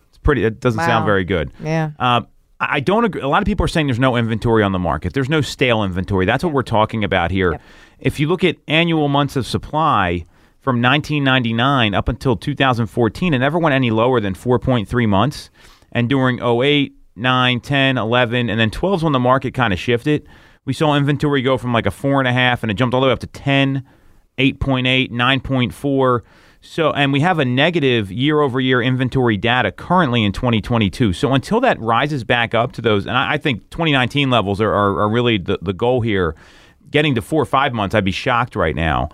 [0.08, 1.50] It's pretty, it doesn't sound very good.
[1.62, 1.90] Yeah.
[1.98, 2.22] Uh,
[2.60, 3.20] I I don't agree.
[3.20, 5.14] A lot of people are saying there's no inventory on the market.
[5.14, 6.26] There's no stale inventory.
[6.26, 7.58] That's what we're talking about here.
[8.02, 10.24] If you look at annual months of supply
[10.60, 15.50] from 1999 up until 2014, it never went any lower than 4.3 months.
[15.92, 20.26] And during 08, 9, 10, 11, and then 12's when the market kind of shifted.
[20.64, 23.00] We saw inventory go from like a four and a half and it jumped all
[23.00, 23.84] the way up to 10,
[24.36, 26.20] 8.8, 9.4.
[26.60, 31.12] So, and we have a negative year over year inventory data currently in 2022.
[31.12, 34.72] So, until that rises back up to those, and I, I think 2019 levels are,
[34.72, 36.36] are, are really the, the goal here.
[36.92, 39.08] Getting to four or five months, I'd be shocked right now.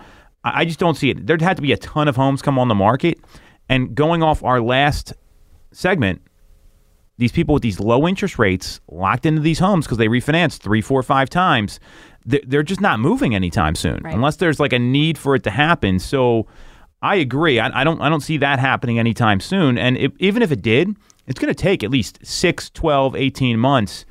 [0.45, 1.27] I, I just don't see it.
[1.27, 3.19] There'd have to be a ton of homes come on the market.
[3.71, 5.15] And going off our last
[5.73, 6.21] segment,
[7.19, 10.81] these people with these low interest rates locked into these homes because they refinanced three,
[10.81, 11.81] four, five times.
[12.25, 14.15] They're, they're just not moving anytime soon, Right.
[14.15, 15.99] unless there's like a need for it to happen.
[15.99, 16.47] So
[17.03, 17.59] I agree.
[17.61, 18.01] I, I don't.
[18.01, 19.79] I don't see that happening anytime soon.
[19.79, 23.59] And if, even if it did, it's going to take at least 6, 12, 18
[23.59, 24.05] months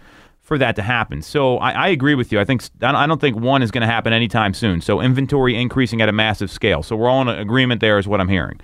[0.48, 1.22] for that to happen.
[1.22, 2.40] So I, I agree with you.
[2.40, 4.80] I think don't- I don't think one is going to happen anytime soon.
[4.80, 6.82] So inventory increasing at a massive scale.
[6.84, 8.58] So we're all in agreement there, is what I'm hearing.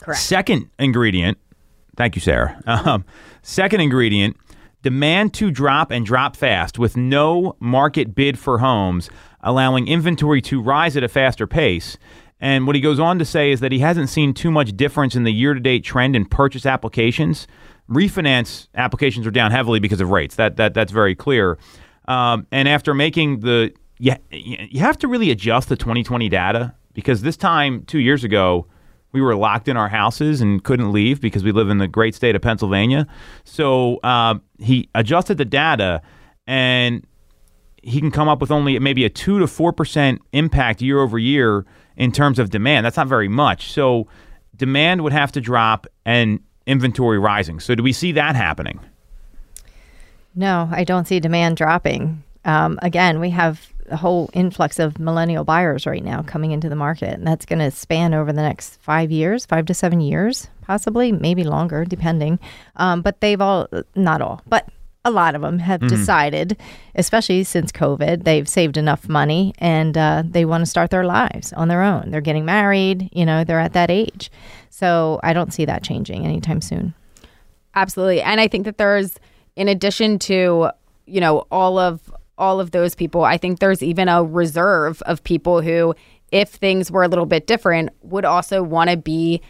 [0.00, 0.18] Correct.
[0.18, 1.36] Second ingredient,
[1.96, 2.58] thank you, Sarah.
[2.66, 3.04] Um,
[3.42, 4.38] second ingredient,
[4.82, 9.10] demand to drop and drop fast with no market bid for homes,
[9.42, 11.98] allowing inventory to rise at a faster pace.
[12.40, 15.14] And what he goes on to say is that he hasn't seen too much difference
[15.14, 17.46] in the year to date trend in purchase applications.
[17.90, 20.36] Refinance applications are down heavily because of rates.
[20.36, 21.58] That, that That's very clear.
[22.06, 27.22] Um, and after making the, you, you have to really adjust the 2020 data because
[27.22, 28.66] this time, two years ago,
[29.12, 32.14] we were locked in our houses and couldn't leave because we live in the great
[32.14, 33.06] state of Pennsylvania.
[33.44, 36.02] So uh, he adjusted the data,
[36.46, 37.04] and
[37.82, 41.18] he can come up with only maybe a two to four percent impact year over
[41.18, 42.86] year in terms of demand.
[42.86, 43.72] That's not very much.
[43.72, 44.06] So
[44.56, 47.60] demand would have to drop and inventory rising.
[47.60, 48.80] So do we see that happening?
[50.34, 52.22] No, I don't see demand dropping.
[52.44, 56.76] Um, again, we have a whole influx of millennial buyers right now coming into the
[56.76, 60.48] market, and that's going to span over the next five years, five to seven years,
[60.62, 62.38] possibly, maybe longer, depending.
[62.76, 64.68] Um, but they've all, not all, but
[65.04, 66.58] a lot of them have decided,
[66.94, 71.52] especially since COVID, they've saved enough money and uh, they want to start their lives
[71.54, 72.10] on their own.
[72.10, 74.30] They're getting married, you know, they're at that age.
[74.68, 76.94] So I don't see that changing anytime soon.
[77.74, 78.20] Absolutely.
[78.20, 79.18] And I think that there's
[79.56, 80.70] in addition to,
[81.06, 85.22] you know, all of all of those people, I think there's even a reserve of
[85.22, 85.94] people who
[86.32, 89.40] if things were a little bit different would also want to be,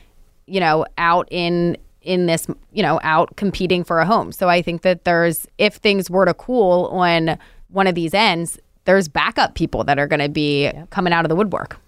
[0.46, 4.32] you know, out in in this, you know, out competing for a home.
[4.32, 8.58] So I think that there's if things were to cool on one of these ends,
[8.84, 11.78] there's backup people that are going to be coming out of the woodwork.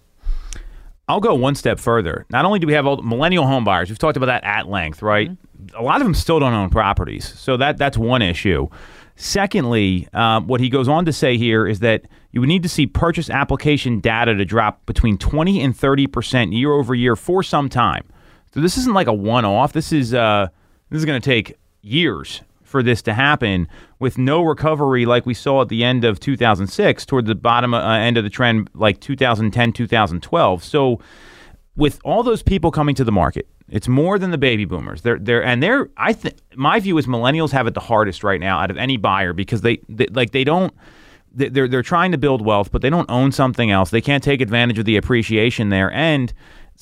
[1.08, 2.26] I'll go one step further.
[2.30, 5.02] Not only do we have old millennial home buyers, we've talked about that at length,
[5.02, 5.30] right?
[5.76, 8.68] A lot of them still don't own properties, so that that's one issue.
[9.16, 12.68] Secondly, um, what he goes on to say here is that you would need to
[12.68, 17.42] see purchase application data to drop between 20 and 30 percent year over year for
[17.42, 18.04] some time.
[18.54, 19.72] So this isn't like a one-off.
[19.72, 20.48] This is uh,
[20.90, 25.34] this is going to take years for this to happen with no recovery like we
[25.34, 28.98] saw at the end of 2006 toward the bottom uh, end of the trend like
[28.98, 30.98] 2010 2012 so
[31.76, 35.02] with all those people coming to the market, it's more than the baby boomers.
[35.02, 38.40] They're they're and they're I think my view is millennials have it the hardest right
[38.40, 40.74] now out of any buyer because they, they like they don't
[41.34, 43.90] they- they're they're trying to build wealth, but they don't own something else.
[43.90, 46.32] They can't take advantage of the appreciation there, and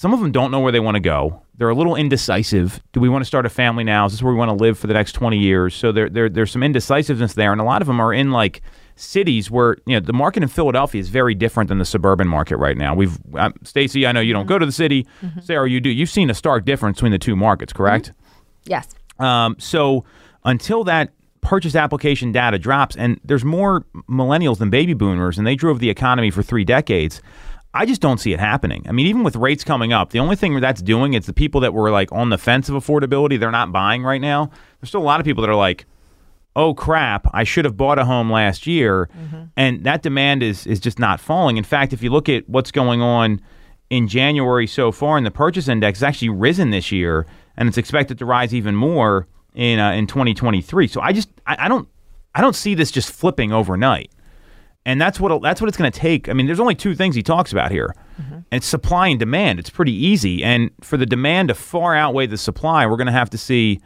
[0.01, 1.43] some of them don't know where they want to go.
[1.59, 2.83] They're a little indecisive.
[2.93, 4.07] Do we want to start a family now?
[4.07, 5.75] Is this where we want to live for the next twenty years?
[5.75, 8.63] So there, there there's some indecisiveness there, and a lot of them are in like
[8.97, 12.57] cities where you know the market in Philadelphia is very different than the suburban market
[12.57, 12.95] right now.
[12.95, 15.07] We've um, Stacy, I know you don't go to the city.
[15.43, 15.91] Sarah, you do.
[15.91, 18.13] You've seen a stark difference between the two markets, correct?
[18.65, 18.89] Yes.
[19.19, 20.07] Um, so
[20.47, 25.57] until that purchase application data drops, and there's more millennials than baby boomers, and they
[25.57, 27.21] drove the economy for three decades.
[27.73, 28.85] I just don't see it happening.
[28.89, 31.61] I mean, even with rates coming up, the only thing that's doing is the people
[31.61, 34.51] that were like on the fence of affordability, they're not buying right now.
[34.81, 35.87] There's still a lot of people that are like,
[36.57, 39.09] oh crap, I should have bought a home last year.
[39.57, 41.57] And that demand is is just not falling.
[41.57, 43.41] In fact, if you look at what's going on
[43.89, 47.79] in January so far in the purchase index, it's actually risen this year and it's
[47.79, 50.89] expected to rise even more in uh, in 2023.
[50.89, 51.89] So I just I, I don't
[52.35, 54.11] I don't see this just flipping overnight.
[54.87, 56.29] And that's what that's what it's going to take.
[56.29, 57.95] I mean, there's only two things he talks about here.
[58.19, 59.59] And it's supply and demand.
[59.59, 60.43] It's pretty easy.
[60.43, 63.81] And for the demand to far outweigh the supply, we're going to have to see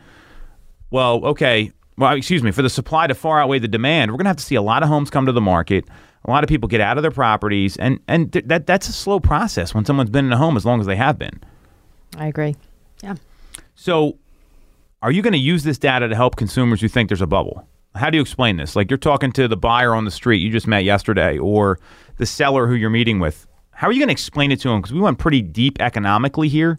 [0.94, 1.72] well, okay.
[1.98, 2.52] Well, excuse me.
[2.52, 4.62] For the supply to far outweigh the demand, we're going to have to see a
[4.62, 5.84] lot of homes come to the market.
[6.24, 8.92] A lot of people get out of their properties, and and th- that that's a
[8.92, 11.42] slow process when someone's been in a home as long as they have been.
[12.16, 12.54] I agree.
[13.02, 13.16] Yeah.
[13.74, 14.18] So,
[15.02, 17.66] are you going to use this data to help consumers who think there's a bubble?
[17.94, 18.74] How do you explain this?
[18.74, 21.78] Like you're talking to the buyer on the street you just met yesterday, or
[22.18, 23.46] the seller who you're meeting with.
[23.70, 24.80] How are you going to explain it to them?
[24.80, 26.78] Because we went pretty deep economically here.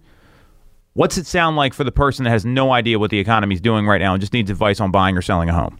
[0.93, 3.61] What's it sound like for the person that has no idea what the economy is
[3.61, 5.77] doing right now and just needs advice on buying or selling a home?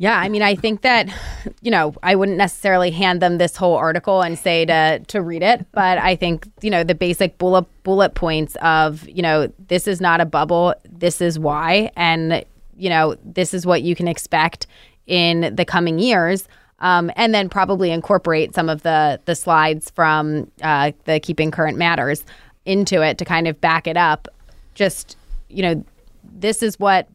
[0.00, 1.12] Yeah, I mean, I think that,
[1.60, 5.42] you know, I wouldn't necessarily hand them this whole article and say to to read
[5.42, 9.88] it, but I think, you know, the basic bullet bullet points of, you know, this
[9.88, 12.44] is not a bubble, this is why, and
[12.78, 14.66] you know, this is what you can expect
[15.06, 16.48] in the coming years.
[16.80, 21.76] Um, and then probably incorporate some of the the slides from uh, the keeping current
[21.76, 22.24] matters
[22.66, 24.28] into it to kind of back it up.
[24.74, 25.16] Just
[25.48, 25.84] you know,
[26.22, 27.08] this is what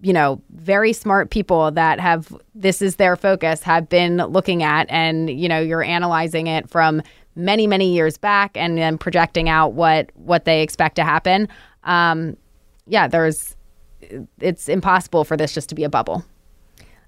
[0.00, 4.86] you know, very smart people that have this is their focus have been looking at,
[4.90, 7.02] and you know, you're analyzing it from
[7.34, 11.48] many, many years back, and then projecting out what what they expect to happen.
[11.84, 12.36] Um,
[12.86, 13.56] yeah, there's
[14.40, 16.24] it's impossible for this just to be a bubble.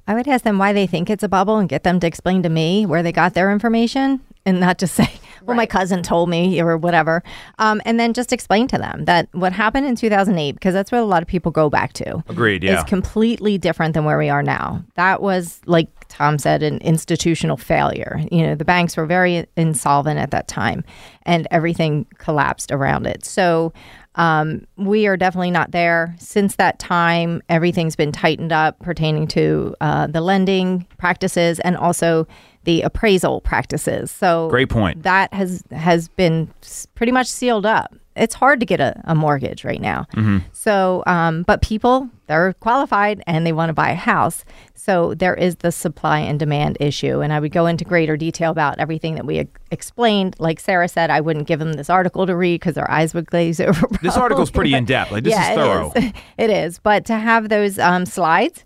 [0.07, 2.43] I would ask them why they think it's a bubble and get them to explain
[2.43, 5.09] to me where they got their information and not just say,
[5.45, 7.23] well, my cousin told me or whatever.
[7.59, 11.01] Um, and then just explain to them that what happened in 2008, because that's what
[11.01, 12.23] a lot of people go back to.
[12.29, 12.79] Agreed, yeah.
[12.79, 14.83] Is completely different than where we are now.
[14.97, 18.21] That was, like Tom said, an institutional failure.
[18.31, 20.85] You know, the banks were very insolvent at that time
[21.23, 23.25] and everything collapsed around it.
[23.25, 23.73] So,
[24.21, 26.15] um, we are definitely not there.
[26.19, 32.27] Since that time, everything's been tightened up pertaining to uh, the lending practices and also
[32.65, 34.11] the appraisal practices.
[34.11, 35.05] So Great point.
[35.05, 36.53] That has has been
[36.95, 37.95] pretty much sealed up.
[38.17, 40.07] It's hard to get a, a mortgage right now.
[40.53, 44.45] So, um, but people they're qualified and they want to buy a house.
[44.75, 48.51] So there is the supply and demand issue, and I would go into greater detail
[48.51, 50.37] about everything that we explained.
[50.39, 53.27] Like Sarah said, I wouldn't give them this article to read because their eyes would
[53.27, 53.89] glaze over.
[54.01, 55.11] This article's pretty in depth.
[55.11, 55.93] Like this yeah, is thorough.
[55.95, 56.13] It is.
[56.39, 56.79] it is.
[56.79, 58.65] But to have those um, slides,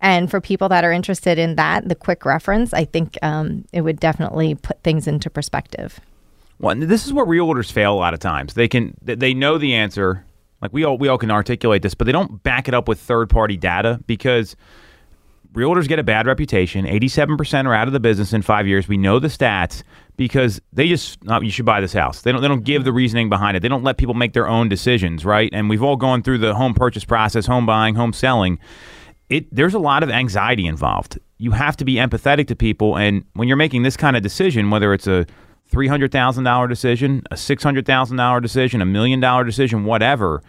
[0.00, 3.82] and for people that are interested in that, the quick reference, I think um, it
[3.82, 6.00] would definitely put things into perspective.
[6.60, 8.54] This is where realtors fail a lot of times.
[8.54, 10.24] They can they- know the answer.
[10.62, 12.98] Like we all we all can articulate this, but they don't back it up with
[12.98, 14.56] third party data because
[15.52, 16.86] realtors get a bad reputation.
[16.86, 18.88] Eighty seven percent are out of the business in five years.
[18.88, 19.82] We know the stats
[20.16, 22.22] because they just oh, you should buy this house.
[22.22, 23.60] They don't they don't give the reasoning behind it.
[23.60, 25.50] They don't let people make their own decisions, right?
[25.52, 28.58] And we've all gone through the home purchase process, home buying, home selling.
[29.28, 31.18] It there's a lot of anxiety involved.
[31.36, 34.70] You have to be empathetic to people, and when you're making this kind of decision,
[34.70, 35.26] whether it's a
[35.68, 39.84] three hundred thousand dollar decision, a six hundred thousand dollar decision, a million dollar decision,
[39.84, 40.42] whatever,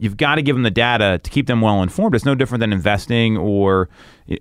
[0.00, 2.14] you've got to give them the data to keep them well informed.
[2.14, 3.88] It's no different than investing or,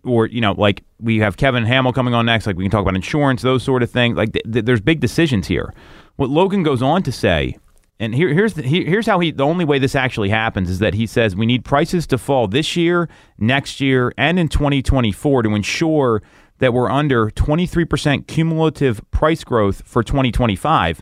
[0.03, 2.47] or you know, like we have Kevin Hamill coming on next.
[2.47, 4.17] Like we can talk about insurance, those sort of things.
[4.17, 5.73] Like th- th- there's big decisions here.
[6.15, 7.57] What Logan goes on to say,
[7.99, 9.31] and here, here's the, here, here's how he.
[9.31, 12.47] The only way this actually happens is that he says we need prices to fall
[12.47, 16.23] this year, next year, and in 2024 to ensure
[16.59, 21.01] that we're under 23% cumulative price growth for 2025.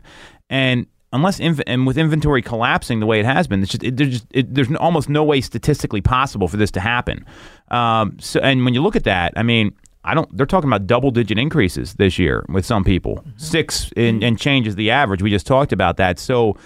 [0.50, 3.96] And unless inv- and with inventory collapsing the way it has been, it's just, it,
[3.96, 7.24] there's just it, there's almost no way statistically possible for this to happen.
[7.70, 10.34] Um, so and when you look at that, I mean, I don't.
[10.36, 13.24] They're talking about double digit increases this year with some people.
[13.36, 15.22] Six and, and changes the average.
[15.22, 16.18] We just talked about that.
[16.18, 16.56] So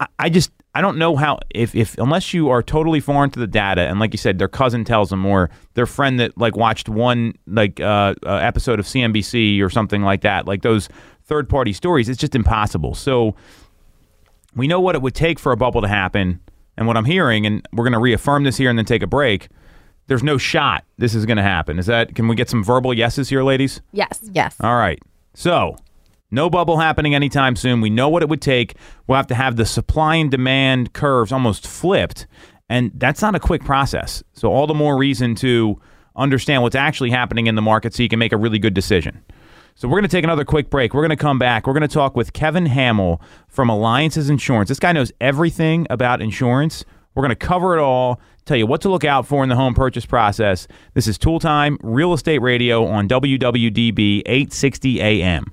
[0.00, 3.40] I, I just I don't know how if if unless you are totally foreign to
[3.40, 6.54] the data and like you said, their cousin tells them or their friend that like
[6.54, 10.90] watched one like uh, uh, episode of CNBC or something like that, like those
[11.24, 12.94] third party stories, it's just impossible.
[12.94, 13.34] So
[14.54, 16.40] we know what it would take for a bubble to happen,
[16.76, 19.06] and what I'm hearing, and we're going to reaffirm this here and then take a
[19.06, 19.48] break.
[20.08, 21.78] There's no shot this is going to happen.
[21.78, 22.14] Is that?
[22.14, 23.80] Can we get some verbal yeses here, ladies?
[23.92, 24.20] Yes.
[24.30, 24.56] Yes.
[24.60, 25.00] All right.
[25.32, 25.78] So,
[26.30, 27.80] no bubble happening anytime soon.
[27.80, 28.74] We know what it would take.
[29.06, 32.26] We'll have to have the supply and demand curves almost flipped.
[32.68, 34.24] And that's not a quick process.
[34.32, 35.80] So, all the more reason to
[36.16, 39.22] understand what's actually happening in the market so you can make a really good decision.
[39.76, 40.92] So, we're going to take another quick break.
[40.92, 41.66] We're going to come back.
[41.66, 44.68] We're going to talk with Kevin Hamill from Alliances Insurance.
[44.68, 46.84] This guy knows everything about insurance.
[47.14, 49.56] We're going to cover it all, tell you what to look out for in the
[49.56, 50.66] home purchase process.
[50.94, 55.52] This is Toole Time Real Estate Radio on WWDB 860 AM.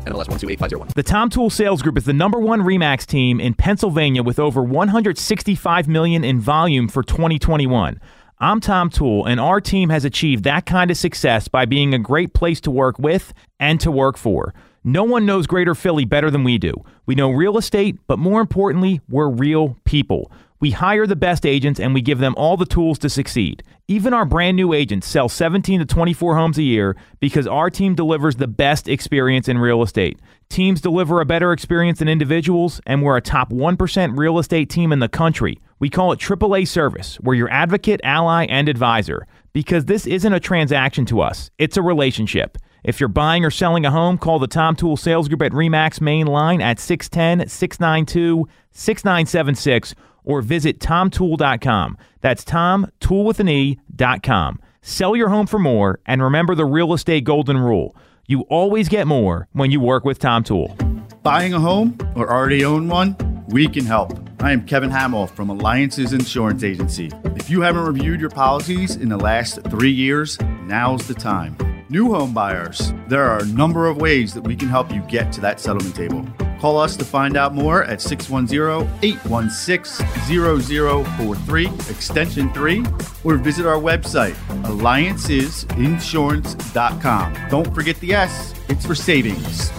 [0.05, 0.89] NMLS 128501.
[0.95, 4.63] The Tom Toole Sales Group is the number one Remax team in Pennsylvania with over
[4.63, 7.99] 165 million in volume for 2021.
[8.39, 11.99] I'm Tom Toole, and our team has achieved that kind of success by being a
[11.99, 14.53] great place to work with and to work for.
[14.83, 16.73] No one knows Greater Philly better than we do.
[17.05, 20.31] We know real estate, but more importantly, we're real people.
[20.61, 23.63] We hire the best agents and we give them all the tools to succeed.
[23.87, 27.95] Even our brand new agents sell 17 to 24 homes a year because our team
[27.95, 30.19] delivers the best experience in real estate.
[30.49, 34.93] Teams deliver a better experience than individuals, and we're a top 1% real estate team
[34.93, 35.57] in the country.
[35.79, 37.19] We call it AAA service.
[37.21, 41.81] We're your advocate, ally, and advisor because this isn't a transaction to us, it's a
[41.81, 42.59] relationship.
[42.83, 46.01] If you're buying or selling a home, call the Tom Toole Sales Group at REMAX
[46.01, 51.97] main line at 610 692 6976 or visit tomtoole.com.
[52.21, 54.59] That's Tom, tool with an E.com.
[54.81, 57.95] Sell your home for more and remember the real estate golden rule.
[58.27, 60.75] You always get more when you work with Tom Toole.
[61.21, 63.15] Buying a home or already own one?
[63.49, 64.17] We can help.
[64.39, 67.11] I am Kevin Hamill from Alliances Insurance Agency.
[67.35, 71.57] If you haven't reviewed your policies in the last three years, now's the time.
[71.89, 75.31] New home buyers, there are a number of ways that we can help you get
[75.33, 76.25] to that settlement table.
[76.61, 82.85] Call us to find out more at 610 816 0043, extension 3,
[83.23, 84.35] or visit our website,
[84.65, 87.49] alliancesinsurance.com.
[87.49, 89.69] Don't forget the S, it's for savings.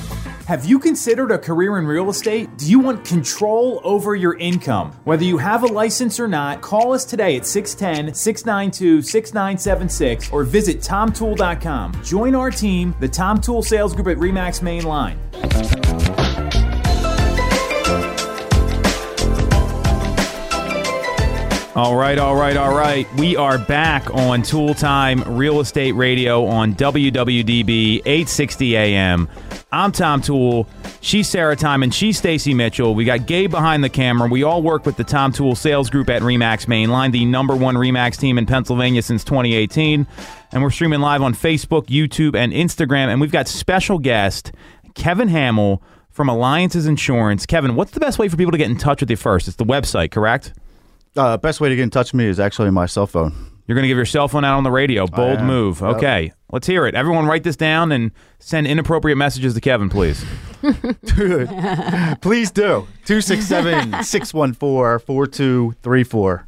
[0.49, 2.59] Have you considered a career in real estate?
[2.59, 4.91] Do you want control over your income?
[5.05, 10.43] Whether you have a license or not, call us today at 610 692 6976 or
[10.43, 12.03] visit tomtoole.com.
[12.03, 15.17] Join our team, the Tom Toole Sales Group at REMAX Main Line.
[21.75, 23.11] All right, all right, all right.
[23.15, 29.27] We are back on Toole Time Real Estate Radio on WWDB 860 AM.
[29.73, 30.69] I'm Tom Toole.
[31.01, 32.95] She's Sarah Time and she's Stacy Mitchell.
[32.95, 34.29] We got Gabe behind the camera.
[34.29, 37.77] We all work with the Tom Toole Sales Group at Remax Mainline, the number one
[37.77, 40.07] Remax team in Pennsylvania since 2018.
[40.53, 43.09] And we're streaming live on Facebook, YouTube, and Instagram.
[43.09, 44.53] And we've got special guest
[44.95, 47.47] Kevin Hamill from Alliances Insurance.
[47.47, 49.49] Kevin, what's the best way for people to get in touch with you first?
[49.49, 50.53] It's the website, correct?
[51.17, 53.33] Uh, best way to get in touch with me is actually my cell phone.
[53.67, 55.07] You're going to give your cell phone out on the radio.
[55.07, 55.47] Bold am.
[55.47, 55.81] move.
[55.81, 55.97] Yep.
[55.97, 56.33] Okay.
[56.51, 56.95] Let's hear it.
[56.95, 60.25] Everyone write this down and send inappropriate messages to Kevin, please.
[61.05, 61.49] Dude,
[62.23, 62.87] please do.
[63.05, 66.47] 267 614 4234.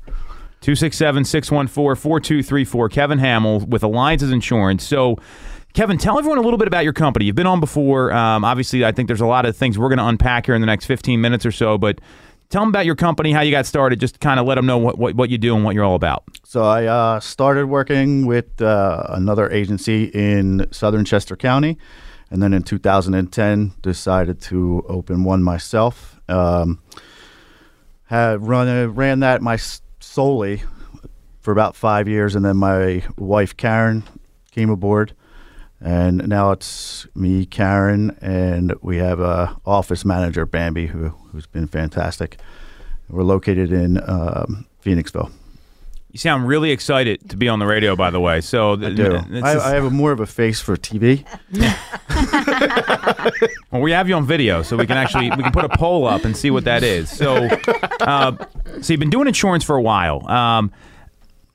[0.60, 2.88] 267 614 4234.
[2.88, 4.82] Kevin Hamill with Alliances Insurance.
[4.82, 5.16] So,
[5.72, 7.26] Kevin, tell everyone a little bit about your company.
[7.26, 8.12] You've been on before.
[8.12, 10.60] Um, obviously, I think there's a lot of things we're going to unpack here in
[10.60, 12.00] the next 15 minutes or so, but
[12.54, 14.78] tell them about your company, how you got started, just kind of let them know
[14.78, 16.22] what, what, what you do and what you're all about.
[16.44, 21.76] So I uh, started working with uh, another agency in southern Chester County,
[22.30, 26.20] and then in 2010 decided to open one myself.
[26.28, 26.78] Um,
[28.04, 29.58] had run ran that my
[29.98, 30.62] solely
[31.40, 34.04] for about five years, and then my wife Karen
[34.52, 35.12] came aboard,
[35.84, 41.66] and now it's me, Karen, and we have a office manager Bambi who who's been
[41.66, 42.38] fantastic.
[43.10, 45.30] We're located in um, Phoenixville.
[46.10, 48.40] You sound really excited to be on the radio, by the way.
[48.40, 49.18] So I do.
[49.42, 51.26] I, I have a more of a face for TV.
[53.70, 56.06] well, we have you on video, so we can actually we can put a poll
[56.06, 57.10] up and see what that is.
[57.10, 57.46] So,
[58.00, 58.36] uh,
[58.80, 60.26] so you've been doing insurance for a while.
[60.30, 60.72] Um,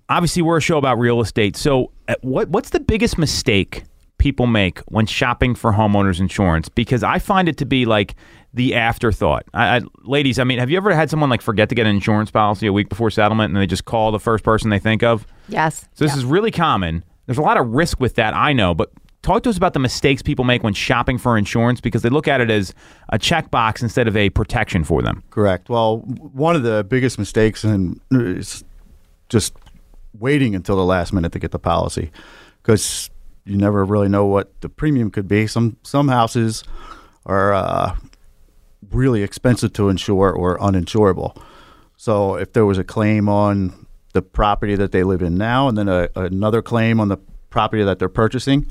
[0.07, 1.55] obviously, we're a show about real estate.
[1.55, 3.85] So, uh, what what's the biggest mistake
[4.19, 6.69] people make when shopping for homeowners insurance?
[6.69, 8.15] Because I find it to be like
[8.53, 9.45] the afterthought.
[9.53, 11.95] I, I, ladies, I mean, have you ever had someone like forget to get an
[11.95, 15.01] insurance policy a week before settlement, and they just call the first person they think
[15.03, 15.25] of?
[15.47, 15.87] Yes.
[15.95, 16.19] So this Yeah.
[16.19, 17.03] is really common.
[17.25, 18.91] There's a lot of risk with that, I know, but
[19.21, 22.27] talk to us about the mistakes people make when shopping for insurance because they look
[22.27, 22.73] at it as
[23.09, 25.21] a checkbox instead of a protection for them.
[25.29, 25.69] Correct.
[25.69, 28.63] Well, one of the biggest mistakes in, is
[29.27, 29.53] just
[30.17, 32.09] waiting until the last minute to get the policy
[32.63, 33.11] because
[33.45, 35.47] you never really know what the premium could be.
[35.47, 36.63] Some some houses
[37.25, 37.95] are uh,
[38.91, 41.39] really expensive to insure or uninsurable.
[41.97, 45.77] So if there was a claim on the property that they live in now and
[45.77, 47.17] then a, another claim on the
[47.49, 48.69] property that they're purchasing,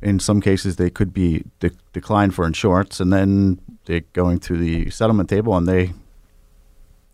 [0.00, 4.56] in some cases they could be de- declined for insurance and then they're going to
[4.56, 5.92] the settlement table and they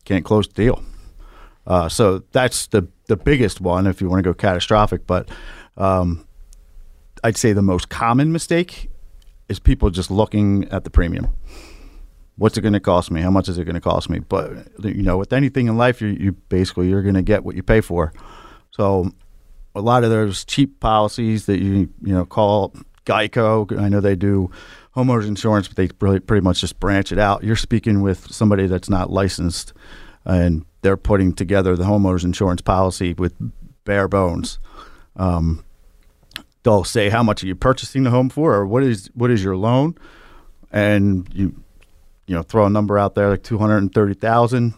[0.05, 0.83] can't close the deal.
[1.67, 5.07] Uh, so that's the the biggest one if you want to go catastrophic.
[5.07, 5.29] But
[5.77, 6.27] um,
[7.25, 8.91] I'd say the most common mistake
[9.49, 11.29] is people just looking at the premium.
[12.37, 13.21] What's it going to cost me?
[13.21, 14.21] How much is it going to cost me?
[14.21, 17.57] But you know, with anything in life, you, you basically you're going to get what
[17.57, 18.13] you pay for.
[18.71, 19.11] So
[19.75, 22.75] a lot of those cheap policies that you you know call
[23.07, 24.51] Geico, I know they do
[24.95, 27.43] homeowners insurance, but they really pretty much just branch it out.
[27.43, 29.73] You're speaking with somebody that's not licensed,
[30.25, 33.35] and they're putting together the homeowners insurance policy with
[33.85, 34.59] bare bones.
[35.17, 35.65] Um,
[36.69, 39.43] they'll say how much are you purchasing the home for, or what is what is
[39.43, 39.97] your loan,
[40.71, 41.55] and you
[42.27, 44.75] you know throw a number out there like two hundred and thirty thousand.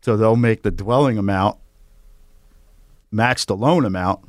[0.00, 1.58] So they'll make the dwelling amount
[3.12, 4.20] match the loan amount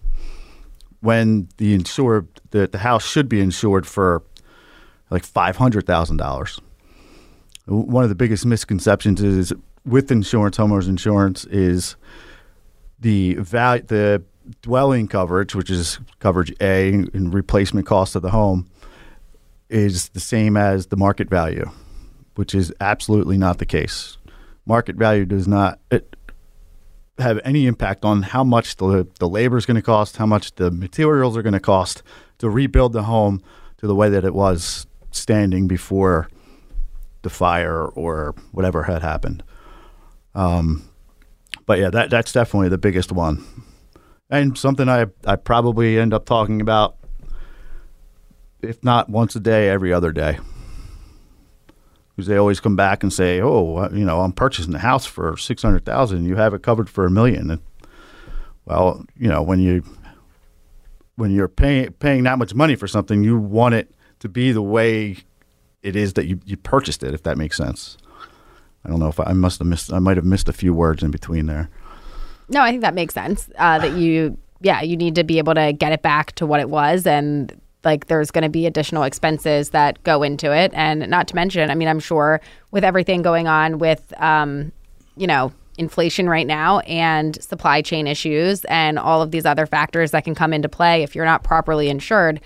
[1.01, 4.21] when the insured the, the house should be insured for
[5.09, 6.61] like five hundred thousand dollars.
[7.65, 9.51] One of the biggest misconceptions is
[9.83, 11.95] with insurance, homeowners insurance, is
[12.99, 14.23] the value the
[14.61, 18.69] dwelling coverage, which is coverage A and replacement cost of the home,
[19.69, 21.69] is the same as the market value,
[22.35, 24.17] which is absolutely not the case.
[24.65, 26.15] Market value does not it,
[27.17, 30.55] have any impact on how much the, the labor is going to cost, how much
[30.55, 32.01] the materials are going to cost
[32.37, 33.43] to rebuild the home
[33.77, 36.29] to the way that it was standing before
[37.21, 39.43] the fire or whatever had happened.
[40.33, 40.89] Um,
[41.65, 43.43] but yeah, that that's definitely the biggest one,
[44.29, 46.95] and something I I probably end up talking about,
[48.61, 50.39] if not once a day, every other day.
[52.15, 55.37] Because they always come back and say, "Oh, you know, I'm purchasing a house for
[55.37, 56.25] six hundred thousand.
[56.25, 57.49] You have it covered for a million.
[57.49, 57.61] And,
[58.65, 59.83] well, you know, when you
[61.15, 64.61] when you're paying paying that much money for something, you want it to be the
[64.61, 65.17] way
[65.81, 67.13] it is that you, you purchased it.
[67.13, 67.97] If that makes sense.
[68.83, 69.91] I don't know if I, I must have missed.
[69.91, 71.69] I might have missed a few words in between there.
[72.49, 73.49] No, I think that makes sense.
[73.57, 76.59] Uh, that you, yeah, you need to be able to get it back to what
[76.59, 81.07] it was, and like there's going to be additional expenses that go into it, and
[81.09, 82.41] not to mention, I mean, I'm sure
[82.71, 84.71] with everything going on with, um,
[85.15, 90.11] you know, inflation right now and supply chain issues and all of these other factors
[90.11, 92.41] that can come into play if you're not properly insured,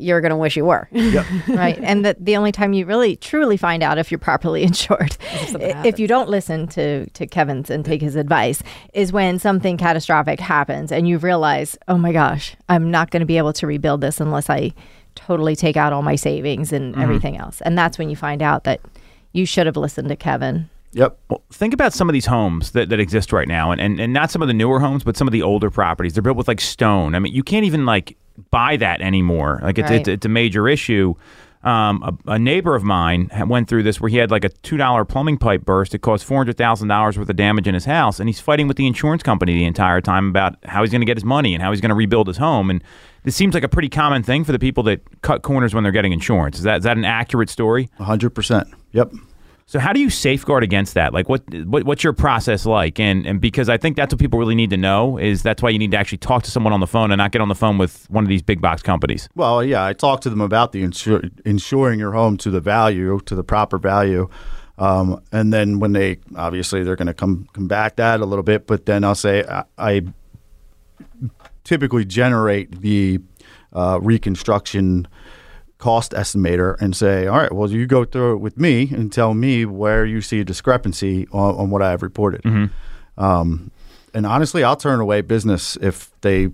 [0.00, 0.88] you're going to wish you were.
[1.48, 1.78] right.
[1.82, 5.98] And the, the only time you really truly find out if you're properly insured, if
[5.98, 8.62] you don't listen to, to Kevin's and take his advice,
[8.94, 13.26] is when something catastrophic happens and you realize, oh my gosh, I'm not going to
[13.26, 14.72] be able to rebuild this unless I
[15.14, 17.02] totally take out all my savings and mm-hmm.
[17.02, 17.60] everything else.
[17.62, 18.80] And that's when you find out that
[19.32, 20.70] you should have listened to Kevin.
[20.92, 21.18] Yep.
[21.28, 24.12] Well, think about some of these homes that, that exist right now, and, and, and
[24.12, 26.14] not some of the newer homes, but some of the older properties.
[26.14, 27.14] They're built with like stone.
[27.14, 28.16] I mean, you can't even like
[28.50, 29.60] buy that anymore.
[29.62, 30.00] Like it's Right.
[30.00, 31.14] it's, it's a major issue.
[31.64, 34.76] Um, a, a neighbor of mine went through this where he had like a two
[34.76, 35.92] dollar plumbing pipe burst.
[35.92, 38.68] It caused four hundred thousand dollars worth of damage in his house, and he's fighting
[38.68, 41.54] with the insurance company the entire time about how he's going to get his money
[41.54, 42.70] and how he's going to rebuild his home.
[42.70, 42.82] And
[43.24, 45.92] this seems like a pretty common thing for the people that cut corners when they're
[45.92, 46.58] getting insurance.
[46.58, 47.90] Is that is that an accurate story?
[47.98, 48.68] hundred percent.
[48.92, 49.12] Yep.
[49.68, 51.12] So how do you safeguard against that?
[51.12, 52.98] Like what, what what's your process like?
[52.98, 55.68] And and because I think that's what people really need to know is that's why
[55.68, 57.54] you need to actually talk to someone on the phone and not get on the
[57.54, 59.28] phone with one of these big box companies.
[59.34, 63.20] Well, yeah, I talked to them about the insur- insuring your home to the value,
[63.26, 64.30] to the proper value.
[64.78, 68.42] Um, and then when they obviously they're going to come come back that a little
[68.42, 70.02] bit, but then I'll say I, I
[71.64, 73.20] typically generate the
[73.74, 75.06] uh, reconstruction
[75.78, 79.32] cost estimator and say, all right, well, you go through it with me and tell
[79.34, 82.42] me where you see a discrepancy on, on what I have reported.
[83.16, 83.70] Um,
[84.14, 86.50] and honestly, I'll turn away business if they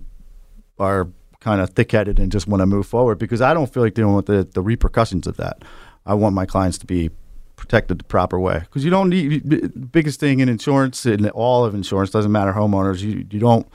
[0.77, 1.07] are
[1.39, 3.93] kind of thick headed and just want to move forward because I don't feel like
[3.93, 5.63] dealing with the, the repercussions of that.
[6.05, 7.09] I want my clients to be
[7.55, 11.63] protected the proper way because you don't need the biggest thing in insurance in all
[11.63, 13.65] of insurance doesn't matter homeowners you you don't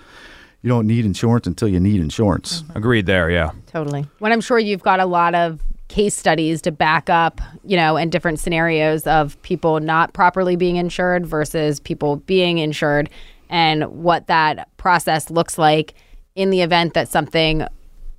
[0.62, 2.62] you don't need insurance until you need insurance.
[2.62, 2.78] Mm-hmm.
[2.78, 3.50] Agreed there, yeah.
[3.66, 4.06] Totally.
[4.18, 7.96] when I'm sure you've got a lot of case studies to back up, you know,
[7.96, 13.11] and different scenarios of people not properly being insured versus people being insured
[13.48, 15.94] and what that process looks like
[16.36, 17.66] in the event that something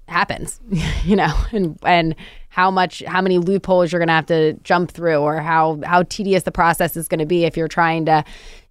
[0.07, 0.59] happens,
[1.05, 2.15] you know, and and
[2.49, 6.03] how much how many loopholes you're going to have to jump through or how how
[6.03, 8.23] tedious the process is going to be if you're trying to,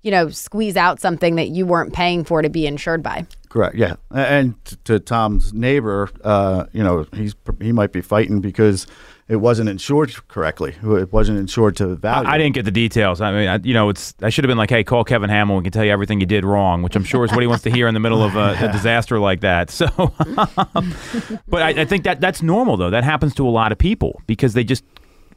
[0.03, 3.27] you know, squeeze out something that you weren't paying for to be insured by.
[3.51, 3.75] Correct.
[3.75, 8.87] Yeah, and t- to Tom's neighbor, uh, you know, he's he might be fighting because
[9.27, 10.77] it wasn't insured correctly.
[10.85, 12.29] It wasn't insured to value.
[12.29, 13.21] I didn't get the details.
[13.21, 15.57] I mean, I, you know, it's I should have been like, "Hey, call Kevin Hamill.
[15.57, 17.65] We can tell you everything you did wrong," which I'm sure is what he wants
[17.65, 19.71] to hear in the middle of a, a disaster like that.
[19.71, 19.87] So,
[21.49, 22.91] but I, I think that that's normal though.
[22.91, 24.85] That happens to a lot of people because they just,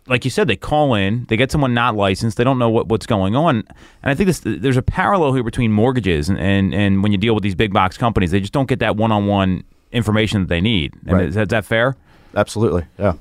[0.08, 2.88] like you said, they call in, they get someone not licensed, they don't know what,
[2.88, 3.66] what's going on, and
[4.04, 7.34] I think this, there's a parallel here between mortgages and, and and when you deal
[7.34, 10.94] with these big box companies, they just don't get that one-on-one information that they need.
[11.06, 11.30] And Right.
[11.30, 11.96] is, that, is that fair?
[12.36, 13.14] Absolutely, yeah.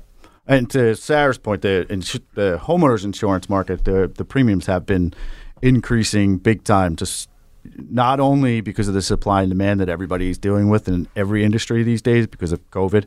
[0.47, 5.13] And to Sarah's point, the ins- the homeowners insurance market, the the premiums have been
[5.61, 6.95] increasing big time.
[6.97, 7.29] Just
[7.77, 11.83] not only because of the supply and demand that everybody's dealing with in every industry
[11.83, 13.05] these days because of COVID,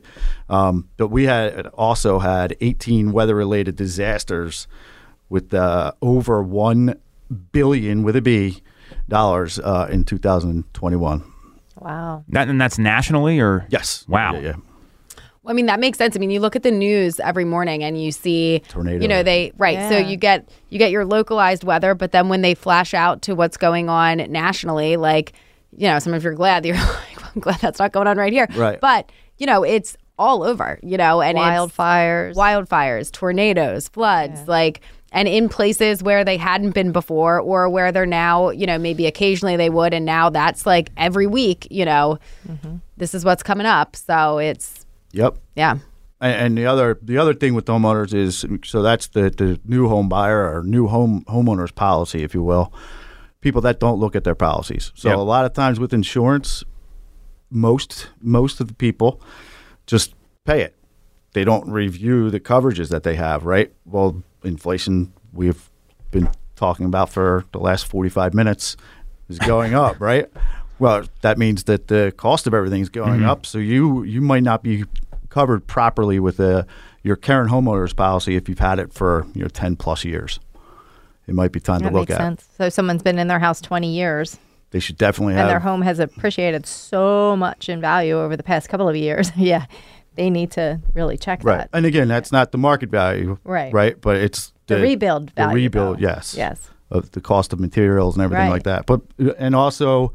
[0.49, 4.67] um, but we had also had 18 weather related disasters
[5.29, 6.99] with uh, over one
[7.51, 8.61] billion with a B
[9.09, 11.33] dollars uh, in 2021.
[11.79, 12.23] Wow.
[12.29, 14.05] That and that's nationally or Yes.
[14.07, 14.33] Wow.
[14.33, 14.55] Yeah, yeah.
[15.47, 16.15] I mean, that makes sense.
[16.15, 19.01] I mean, you look at the news every morning and you see Tornado.
[19.01, 19.89] You know, they right.
[19.89, 23.33] So you get you get your localized weather, but then when they flash out to
[23.33, 25.33] what's going on nationally, like
[25.75, 28.17] you know, some of you're glad that you're like, I'm glad that's not going on
[28.17, 28.47] right here.
[28.55, 28.79] Right.
[28.79, 30.79] But you know, it's all over.
[30.83, 32.35] You know, and it's Wildfires.
[32.35, 34.81] wildfires, tornadoes, floods, like
[35.11, 39.05] and in places where they hadn't been before or where they're now, you know, maybe
[39.05, 42.77] occasionally they would and now that's like every week, you know, mm-hmm.
[42.97, 43.95] this is what's coming up.
[43.95, 45.37] So it's Yep.
[45.55, 45.77] yeah.
[46.19, 49.87] And, and the other the other thing with homeowners is so that's the, the new
[49.87, 52.73] home buyer or new home homeowners policy, if you will.
[53.41, 54.91] People that don't look at their policies.
[54.95, 55.17] So Yep.
[55.17, 56.63] a lot of times with insurance,
[57.49, 59.21] most most of the people
[59.85, 60.13] just
[60.45, 60.75] pay it.
[61.33, 63.71] They don't review the coverages that they have, right?
[63.85, 65.69] Well, inflation we've
[66.11, 68.75] been talking about for the last 45 minutes
[69.29, 70.27] is going up, right?
[70.79, 73.29] Well, that means that the cost of everything is going mm-hmm.
[73.29, 74.85] up, so you you might not be
[75.29, 76.65] covered properly with the,
[77.03, 80.39] your current homeowners policy if you've had it for you know 10 plus years.
[81.27, 82.23] It might be time That to look makes at.
[82.23, 82.47] sense.
[82.57, 84.37] So someone's been in their house 20 years
[84.71, 88.43] They should definitely and have their home has appreciated so much in value over the
[88.43, 89.31] past couple of years.
[89.37, 89.65] yeah.
[90.15, 91.57] They need to really check right.
[91.57, 91.69] that.
[91.73, 93.71] And again, that's not the market value, Right.
[93.73, 96.01] Right, but it's The rebuild value, The rebuild, though.
[96.01, 96.69] yes, Yes.
[96.89, 98.51] of the cost of materials and everything Right.
[98.53, 98.85] like that.
[98.87, 100.13] But uh, and also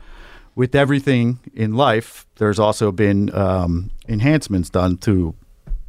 [0.54, 5.34] with everything in life, there's also been um, enhancements done to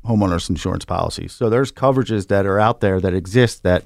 [0.05, 1.33] homeowners insurance policies.
[1.33, 3.83] So there's coverages that are out there that exist that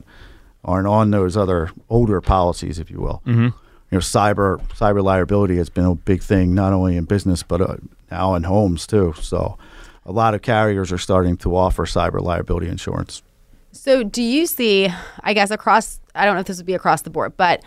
[0.63, 3.21] aren't on those other older policies, if you will.
[3.25, 3.45] Mm-hmm.
[3.89, 7.61] You know, cyber cyber liability has been a big thing not only in business but
[7.61, 7.78] uh,
[8.11, 9.13] now in homes too.
[9.21, 9.57] So
[10.05, 13.23] a lot of carriers are starting to offer cyber liability insurance.
[13.71, 17.03] So, do you see, I guess, across, I don't know if this would be across
[17.03, 17.63] the board, but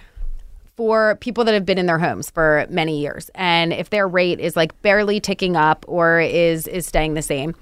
[0.80, 4.40] for people that have been in their homes for many years, and if their rate
[4.40, 7.54] is like barely ticking up or is is staying the same,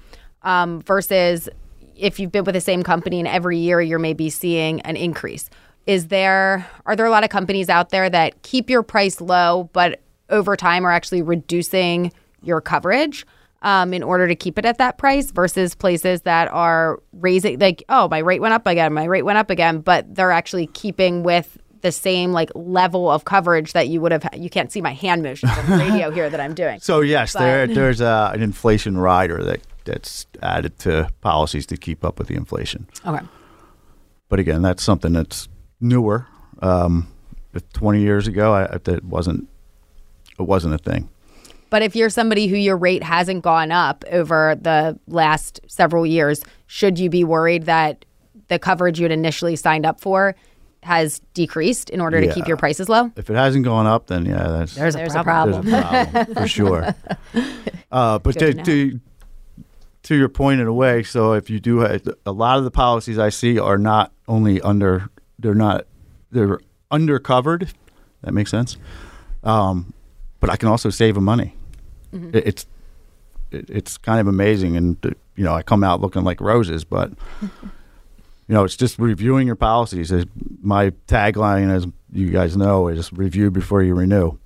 [0.43, 1.49] um, versus
[1.97, 5.49] if you've been with the same company and every year you're maybe seeing an increase,
[5.85, 9.69] is there are there a lot of companies out there that keep your price low,
[9.73, 9.99] but
[10.29, 13.25] over time are actually reducing your coverage?
[13.61, 17.83] um, in order to keep it at that price versus places that are raising like
[17.89, 21.23] oh my rate went up again my rate went up again but they're actually keeping
[21.23, 24.93] with the same like level of coverage that you would have you can't see my
[24.93, 28.31] hand motions on the radio here that i'm doing So yes, But- there there's a,
[28.33, 32.87] an inflation rider that that's added to policies to keep up with the inflation.
[33.07, 33.25] okay
[34.27, 35.47] But again, that's something that's
[35.81, 36.27] newer.
[36.61, 37.07] Um,
[37.73, 39.47] 20 years ago, I, that wasn't
[40.37, 41.09] it wasn't a thing.
[41.69, 46.41] but if you're somebody who your rate hasn't gone up over the last several years
[46.67, 48.05] should you be worried that
[48.49, 50.35] the coverage you had initially signed up for
[50.83, 54.25] has decreased in order to keep your prices low If it hasn't gone up, then
[54.25, 56.95] yeah, that's there's, There's a a problem, there's a problem for sure.
[57.91, 58.99] Uh, but to, to to
[60.03, 62.71] to your point in a way, so if you do have, a lot of the
[62.71, 65.85] policies I see are not only under they're not
[66.31, 66.59] they're
[66.91, 67.73] undercovered.
[68.21, 68.77] That makes sense.
[69.43, 69.93] Um,
[70.39, 71.55] but I can also save them money.
[72.11, 72.65] It, it's
[73.51, 74.97] it, it's kind of amazing, and
[75.35, 77.11] you know I come out looking like roses, but
[78.49, 80.11] you know it's just reviewing your policies.
[80.61, 84.37] My tagline, as you guys know, is review before you renew.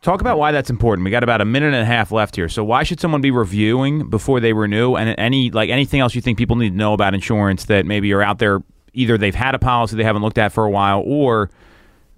[0.00, 1.04] Talk about why that's important.
[1.04, 2.48] We got about a minute and a half left here.
[2.48, 4.96] So why should someone be reviewing before they renew?
[4.96, 8.10] And any like anything else you think people need to know about insurance that maybe
[8.14, 8.62] are out there
[8.94, 11.50] either they've had a policy they haven't looked at for a while or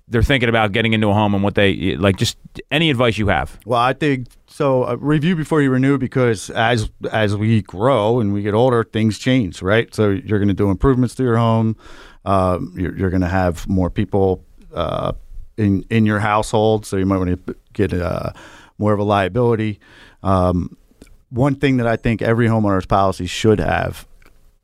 [0.09, 2.38] they're thinking about getting into a home and what they like just
[2.70, 3.59] any advice you have.
[3.66, 4.84] Well, I think so.
[4.84, 9.18] Uh, review before you renew because as as we grow and we get older, things
[9.18, 9.92] change, right?
[9.94, 11.76] So you're going to do improvements to your home.
[12.24, 14.44] Um, you're you're going to have more people
[14.74, 15.12] uh,
[15.57, 18.30] in in your household, so you might want to get uh,
[18.78, 19.80] more of a liability.
[20.22, 20.76] Um,
[21.30, 24.07] one thing that I think every homeowner's policy should have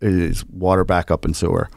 [0.00, 1.70] is water backup and sewer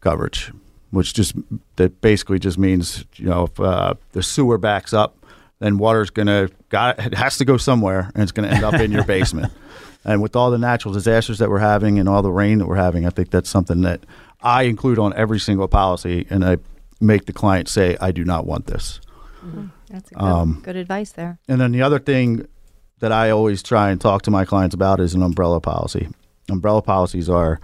[0.00, 0.50] coverage,
[0.90, 1.34] which just
[1.76, 5.19] that basically just means you know if uh, the sewer backs up,
[5.60, 8.90] then water's gonna got it has to go somewhere, and it's gonna end up in
[8.90, 9.52] your basement.
[10.04, 12.76] And with all the natural disasters that we're having and all the rain that we're
[12.76, 14.00] having, I think that's something that
[14.42, 16.56] I include on every single policy, and I
[17.00, 19.00] make the client say, "I do not want this."
[19.88, 21.38] That's a good, good advice there.
[21.48, 22.46] And then the other thing
[23.00, 26.08] that I always try and talk to my clients about is an umbrella policy.
[26.48, 27.60] Umbrella policies are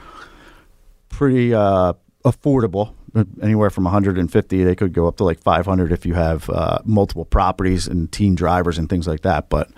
[1.09, 1.93] pretty uh,
[2.25, 2.95] affordable,
[3.43, 4.65] anywhere from 150.
[4.65, 8.35] They could go up to like 500 if you have uh, multiple properties and teen
[8.35, 9.49] drivers and things like that.
[9.49, 9.71] But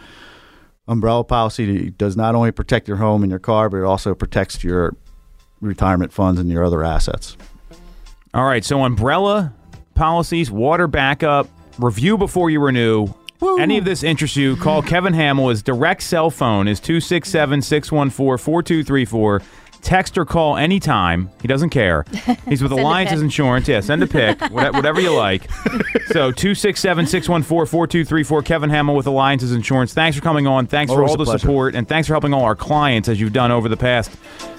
[0.86, 4.64] umbrella policy does not only protect your home and your car, but it also protects
[4.64, 4.96] your
[5.60, 7.36] retirement funds and your other assets.
[8.34, 9.54] All right, so umbrella
[9.94, 13.08] policies, water backup, review before you renew.
[13.58, 15.48] Any of this interests you, call Kevin Hamill.
[15.48, 19.42] His direct cell phone is 267 614 4234.
[19.82, 21.30] Text or call anytime.
[21.40, 22.04] He doesn't care.
[22.48, 23.22] He's with Alliance's.
[23.22, 23.66] Insurance.
[23.68, 25.50] Yeah, send a pic, whate- whatever you like.
[26.08, 28.42] So 267 614 4234.
[28.42, 29.94] Kevin Hamill with Alliance's Insurance.
[29.94, 30.66] Thanks for coming on.
[30.66, 31.38] Thanks for Always all a the pleasure.
[31.38, 31.74] support.
[31.74, 34.10] And thanks for helping all our clients as you've done over the past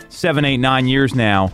[0.10, 1.52] seven, eight, nine years now.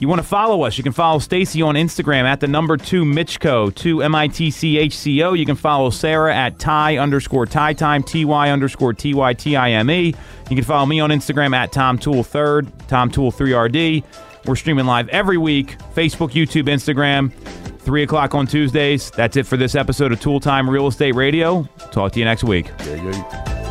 [0.00, 0.78] You want to follow us?
[0.78, 4.50] You can follow Stacy on Instagram at the number two Mitchco, two M I T
[4.50, 5.32] C H C O.
[5.32, 9.56] You can follow Sarah at Ty underscore Ty Time, T Y underscore T Y T
[9.56, 10.14] I M E.
[10.50, 14.04] You can follow me on Instagram at Tom Toole Third, Tom Toole 3RD.
[14.46, 17.32] We're streaming live every week Facebook, YouTube, Instagram,
[17.80, 19.10] 3 o'clock on Tuesdays.
[19.10, 21.68] That's it for this episode of Toole Time Real Estate Radio.
[21.90, 22.70] Talk to you next week.
[22.86, 23.67] Yeah, yeah.